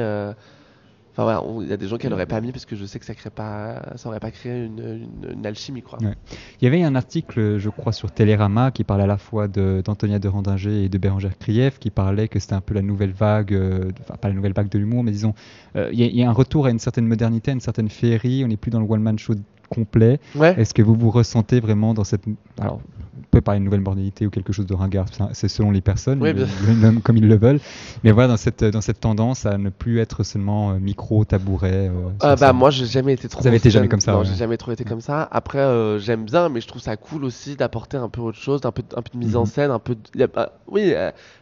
Enfin 1.19 1.23
voilà, 1.41 1.63
il 1.65 1.71
y 1.71 1.73
a 1.73 1.79
des 1.79 1.89
gens 1.89 1.97
qu'elle 1.97 2.13
aurait 2.13 2.27
pas 2.27 2.43
mis 2.43 2.53
parce 2.53 2.67
que 2.67 2.77
je 2.77 2.85
sais 2.85 2.99
que 2.99 3.07
ça 3.07 3.15
crée 3.15 3.31
pas, 3.31 3.81
ça 3.97 4.11
aurait 4.11 4.21
pas 4.21 4.31
créé 4.31 4.67
une, 4.67 4.79
une- 5.25 5.33
une 5.33 5.47
alchimie 5.47 5.81
quoi. 5.81 5.99
Ouais. 6.03 6.13
Il 6.61 6.65
y 6.65 6.67
avait 6.67 6.83
un 6.83 6.95
article, 6.95 7.57
je 7.57 7.71
crois, 7.71 7.93
sur 7.93 8.11
Télérama 8.13 8.71
qui 8.71 8.85
parlait 8.85 9.05
à 9.05 9.07
la 9.07 9.17
fois 9.17 9.49
de- 9.49 9.81
d'Antonia 9.83 10.19
de, 10.19 10.29
Randinger 10.29 10.85
et 10.85 10.89
de 10.91 10.99
Bérangère 10.99 11.39
Krief, 11.39 11.79
qui 11.79 11.89
parlait 11.91 12.29
que 12.29 12.39
c'était 12.39 12.53
un 12.53 12.61
peu 12.61 12.75
la 12.75 12.83
nouvelle 12.83 13.13
vague, 13.13 13.55
euh, 13.55 13.91
enfin 14.03 14.17
pas 14.21 14.29
la 14.29 14.35
nouvelle 14.35 14.53
vague 14.53 14.69
de 14.69 14.79
l'humour, 14.79 15.05
mais 15.05 15.11
disons, 15.11 15.33
euh, 15.77 15.89
il 15.91 16.01
y, 16.01 16.19
y 16.19 16.23
a 16.23 16.29
un 16.29 16.33
retour 16.35 16.67
à 16.67 16.71
une 16.71 16.79
certaine 16.79 17.07
modernité, 17.07 17.51
à 17.51 17.55
une 17.55 17.61
certaine 17.61 17.89
féerie. 17.89 18.45
On 18.45 18.49
n'est 18.49 18.59
plus 18.59 18.71
dans 18.71 18.81
le 18.81 18.87
one-man 18.87 19.19
show 19.19 19.33
complet. 19.69 20.21
Ouais. 20.35 20.55
Est-ce 20.59 20.75
que 20.75 20.83
vous 20.83 20.95
vous 20.95 21.11
ressentez 21.11 21.61
vraiment 21.61 21.95
dans 21.95 22.05
cette. 22.05 22.25
Alors, 22.61 22.81
on 23.19 23.23
peut 23.31 23.41
parler 23.41 23.61
de 23.61 23.65
nouvelle 23.65 23.81
modernité 23.81 24.27
ou 24.27 24.31
quelque 24.31 24.53
chose 24.53 24.67
de 24.67 24.75
ringard, 24.75 25.07
c'est 25.33 25.49
selon 25.49 25.71
les 25.71 25.81
personnes, 25.81 26.23
Oui, 26.23 26.33
le- 26.35 26.45
le 26.45 27.01
comme 27.01 27.17
ils 27.17 27.27
le 27.27 27.37
veulent. 27.37 27.61
Mais 28.05 28.13
voilà, 28.13 28.29
dans 28.29 28.37
cette, 28.37 28.63
dans 28.65 28.81
cette 28.83 29.01
tendance 29.01 29.47
à 29.47 29.57
ne 29.59 29.71
plus 29.71 30.01
être 30.01 30.23
seulement 30.23 30.73
euh, 30.73 30.79
micro, 30.79 31.25
tabouret. 31.25 31.89
euh, 31.89 31.93
Euh, 32.25 32.37
bah 32.37 32.53
moi 32.53 32.71
j'ai 32.71 32.85
jamais 32.87 33.15
été 33.15 33.29
trop 33.29 33.41
Vous 33.41 33.47
avez 33.47 33.57
été 33.57 33.71
jamais 33.71 33.89
comme 33.89 34.01
ça, 34.01 34.13
non 34.13 34.19
ouais. 34.21 34.25
j'ai 34.27 34.35
jamais 34.35 34.57
trop 34.59 34.73
été 34.73 34.85
comme 34.85 35.01
ça 35.01 35.27
après 35.31 35.59
euh, 35.59 35.99
j'aime 35.99 36.25
bien 36.25 36.49
mais 36.51 36.61
je 36.61 36.67
trouve 36.69 36.83
ça 36.83 36.97
cool 36.97 37.25
aussi 37.25 37.57
d'apporter 37.57 37.97
un 37.97 38.09
peu 38.09 38.21
autre 38.21 38.39
chose 38.39 38.61
un 38.65 38.73
peu 38.73 38.83
un 38.95 39.03
peu 39.03 39.11
de 39.13 39.19
mise 39.19 39.37
en 39.37 39.41
Mhm. 39.41 39.47
scène 39.47 39.71
un 39.71 39.79
peu 39.79 39.95
de- 39.95 40.29
oui 40.69 40.93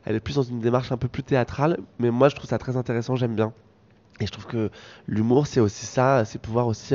elle 0.05 0.15
est 0.17 0.21
plus 0.21 0.37
dans 0.37 0.43
une 0.43 0.61
démarche 0.61 0.93
un 0.93 0.97
peu 0.97 1.09
plus 1.09 1.23
théâtrale 1.23 1.79
mais 1.99 2.11
moi 2.11 2.29
je 2.29 2.37
trouve 2.37 2.49
ça 2.49 2.59
très 2.59 2.77
intéressant 2.77 3.17
j'aime 3.17 3.35
bien 3.35 3.53
et 4.21 4.27
je 4.27 4.31
trouve 4.31 4.47
que 4.47 4.71
l'humour 5.09 5.47
c'est 5.47 5.61
aussi 5.61 5.87
ça 5.87 6.25
c'est 6.25 6.41
pouvoir 6.41 6.67
aussi 6.69 6.95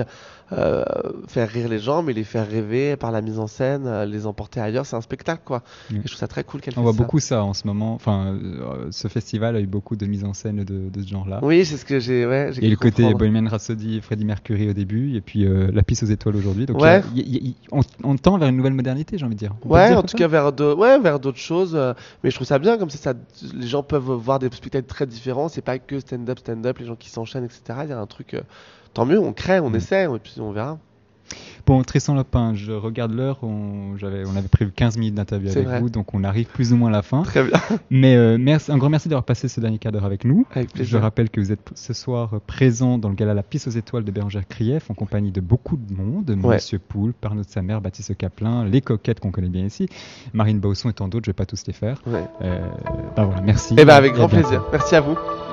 euh, 0.51 0.83
faire 1.27 1.47
rire 1.49 1.67
les 1.69 1.77
gens 1.77 2.01
mais 2.01 2.13
les 2.13 2.23
faire 2.23 2.47
rêver 2.49 2.95
par 2.95 3.11
la 3.11 3.21
mise 3.21 3.37
en 3.37 3.45
scène 3.45 3.83
euh, 3.85 4.05
les 4.05 4.25
emporter 4.25 4.59
ailleurs 4.59 4.85
c'est 4.85 4.95
un 4.95 5.01
spectacle 5.01 5.43
quoi 5.45 5.61
Oui. 5.91 5.97
et 5.97 6.01
je 6.03 6.07
trouve 6.07 6.17
ça 6.17 6.27
très 6.27 6.43
cool 6.43 6.61
qu'elle 6.61 6.73
On 6.77 6.81
voit 6.81 6.93
ça. 6.93 6.97
beaucoup 6.97 7.19
ça 7.19 7.43
en 7.43 7.53
ce 7.53 7.67
moment. 7.67 7.93
Enfin, 7.93 8.33
euh, 8.33 8.87
ce 8.89 9.07
festival 9.09 9.55
a 9.55 9.59
eu 9.59 9.67
beaucoup 9.67 9.95
de 9.95 10.05
mise 10.07 10.23
en 10.23 10.33
scène 10.33 10.63
de, 10.63 10.89
de 10.89 11.01
ce 11.03 11.07
genre-là. 11.07 11.39
oui 11.43 11.65
c'est 11.65 11.77
ce 11.77 11.85
que 11.85 11.99
j'ai 11.99 12.25
ouais 12.25 12.51
eu 12.57 12.69
le 12.69 12.75
cru 12.77 12.89
côté 12.89 13.03
comprendre. 13.03 13.17
Bohemian 13.19 13.49
Rhapsody, 13.49 14.01
Freddie 14.01 14.25
Mercury 14.25 14.69
au 14.69 14.73
début, 14.73 15.15
et 15.15 15.21
puis 15.21 15.45
euh, 15.45 15.69
La 15.73 15.83
piste 15.83 16.03
aux 16.03 16.07
étoiles 16.07 16.35
aujourd'hui. 16.37 16.65
Donc, 16.65 16.81
Ouais. 16.81 17.01
il 17.13 17.19
y 17.19 17.21
a- 17.21 17.25
il 17.27 17.33
y 17.33 17.37
a- 17.37 17.41
il- 17.49 17.55
on, 17.71 17.81
on 18.03 18.15
tend 18.15 18.37
vers 18.37 18.47
une 18.49 18.55
nouvelle 18.57 18.73
modernité, 18.73 19.17
j'ai 19.17 19.25
envie 19.25 19.35
de 19.35 19.39
dire. 19.39 19.53
On 19.65 19.69
Ouais, 19.73 19.89
dire 19.89 19.97
en 19.99 20.03
tout 20.03 20.17
cas 20.17 20.27
vers 20.27 20.51
de, 20.53 20.73
ouais, 20.73 20.97
vers 20.99 21.19
d'autres 21.19 21.37
choses. 21.37 21.73
mais 22.23 22.29
je 22.31 22.35
trouve 22.35 22.47
ça 22.47 22.57
bien 22.59 22.77
comme 22.77 22.89
ça, 22.89 22.97
ça, 22.97 23.13
les 23.53 23.67
gens 23.67 23.83
peuvent 23.83 24.09
voir 24.11 24.39
des 24.39 24.49
spectacles 24.51 24.87
très 24.87 25.05
différents. 25.05 25.49
C'est 25.49 25.61
pas 25.61 25.77
que 25.79 25.99
stand-up, 25.99 26.39
stand-up, 26.39 26.77
les 26.79 26.85
gens 26.85 26.95
qui 26.95 27.08
s'enchaînent, 27.09 27.45
etc. 27.45 27.61
Il 27.83 27.89
y 27.89 27.93
a 27.93 27.99
un 27.99 28.05
truc. 28.05 28.33
euh, 28.33 28.41
tant 28.93 29.05
mieux, 29.05 29.19
on 29.19 29.33
crée, 29.33 29.59
on 29.59 29.69
Mm. 29.69 29.75
essaie, 29.75 30.03
et 30.05 30.19
puis 30.19 30.35
on 30.39 30.51
verra. 30.51 30.77
Bon, 31.67 31.83
Tristan 31.83 32.15
Lopin, 32.15 32.55
je 32.55 32.71
regarde 32.71 33.11
l'heure. 33.13 33.37
On, 33.43 33.93
on 34.01 34.35
avait 34.35 34.47
prévu 34.47 34.71
15 34.71 34.97
minutes 34.97 35.13
d'interview 35.13 35.51
avec 35.51 35.65
vrai. 35.67 35.79
vous, 35.79 35.91
donc 35.91 36.15
on 36.15 36.23
arrive 36.23 36.47
plus 36.47 36.73
ou 36.73 36.77
moins 36.77 36.89
à 36.89 36.91
la 36.91 37.01
fin. 37.03 37.21
Très 37.21 37.43
bien, 37.43 37.59
Mais 37.91 38.15
euh, 38.15 38.39
merci, 38.39 38.71
un 38.71 38.77
grand 38.79 38.89
merci 38.89 39.09
d'avoir 39.09 39.25
passé 39.25 39.47
ce 39.47 39.59
dernier 39.59 39.77
quart 39.77 39.91
d'heure 39.91 40.05
avec 40.05 40.25
nous. 40.25 40.47
avec 40.55 40.69
Je 40.81 40.97
rappelle 40.97 41.29
que 41.29 41.39
vous 41.39 41.51
êtes 41.51 41.59
ce 41.75 41.93
soir 41.93 42.31
présent 42.47 42.97
dans 42.97 43.09
le 43.09 43.13
gala 43.15 43.35
La 43.35 43.43
Piste 43.43 43.67
aux 43.67 43.71
étoiles 43.71 44.03
de 44.05 44.11
Bérangère 44.11 44.47
Krief 44.47 44.89
en 44.89 44.95
compagnie 44.95 45.31
de 45.31 45.41
beaucoup 45.41 45.77
de 45.77 45.93
monde. 45.93 46.31
Ouais. 46.43 46.55
Monsieur 46.55 46.79
Poul, 46.79 47.13
Arnaud 47.21 47.43
de 47.43 47.47
sa 47.47 47.61
mère, 47.61 47.79
Baptiste 47.81 48.17
Caplin, 48.17 48.65
les 48.65 48.81
coquettes 48.81 49.19
qu'on 49.19 49.29
connaît 49.31 49.49
bien 49.49 49.65
ici, 49.65 49.87
Marine 50.33 50.59
Bausson 50.59 50.89
et 50.89 50.93
tant 50.93 51.07
d'autres, 51.09 51.25
je 51.25 51.29
vais 51.29 51.35
pas 51.35 51.45
tous 51.45 51.67
les 51.67 51.73
faire. 51.73 52.01
Ouais. 52.07 52.23
Euh, 52.41 52.67
bah 53.15 53.25
voilà, 53.25 53.41
merci. 53.41 53.75
Eh 53.77 53.85
ben 53.85 53.93
avec 53.93 54.13
Et 54.13 54.15
à 54.15 54.17
grand 54.17 54.27
bientôt. 54.27 54.47
plaisir. 54.47 54.65
Merci 54.71 54.95
à 54.95 55.01
vous. 55.01 55.48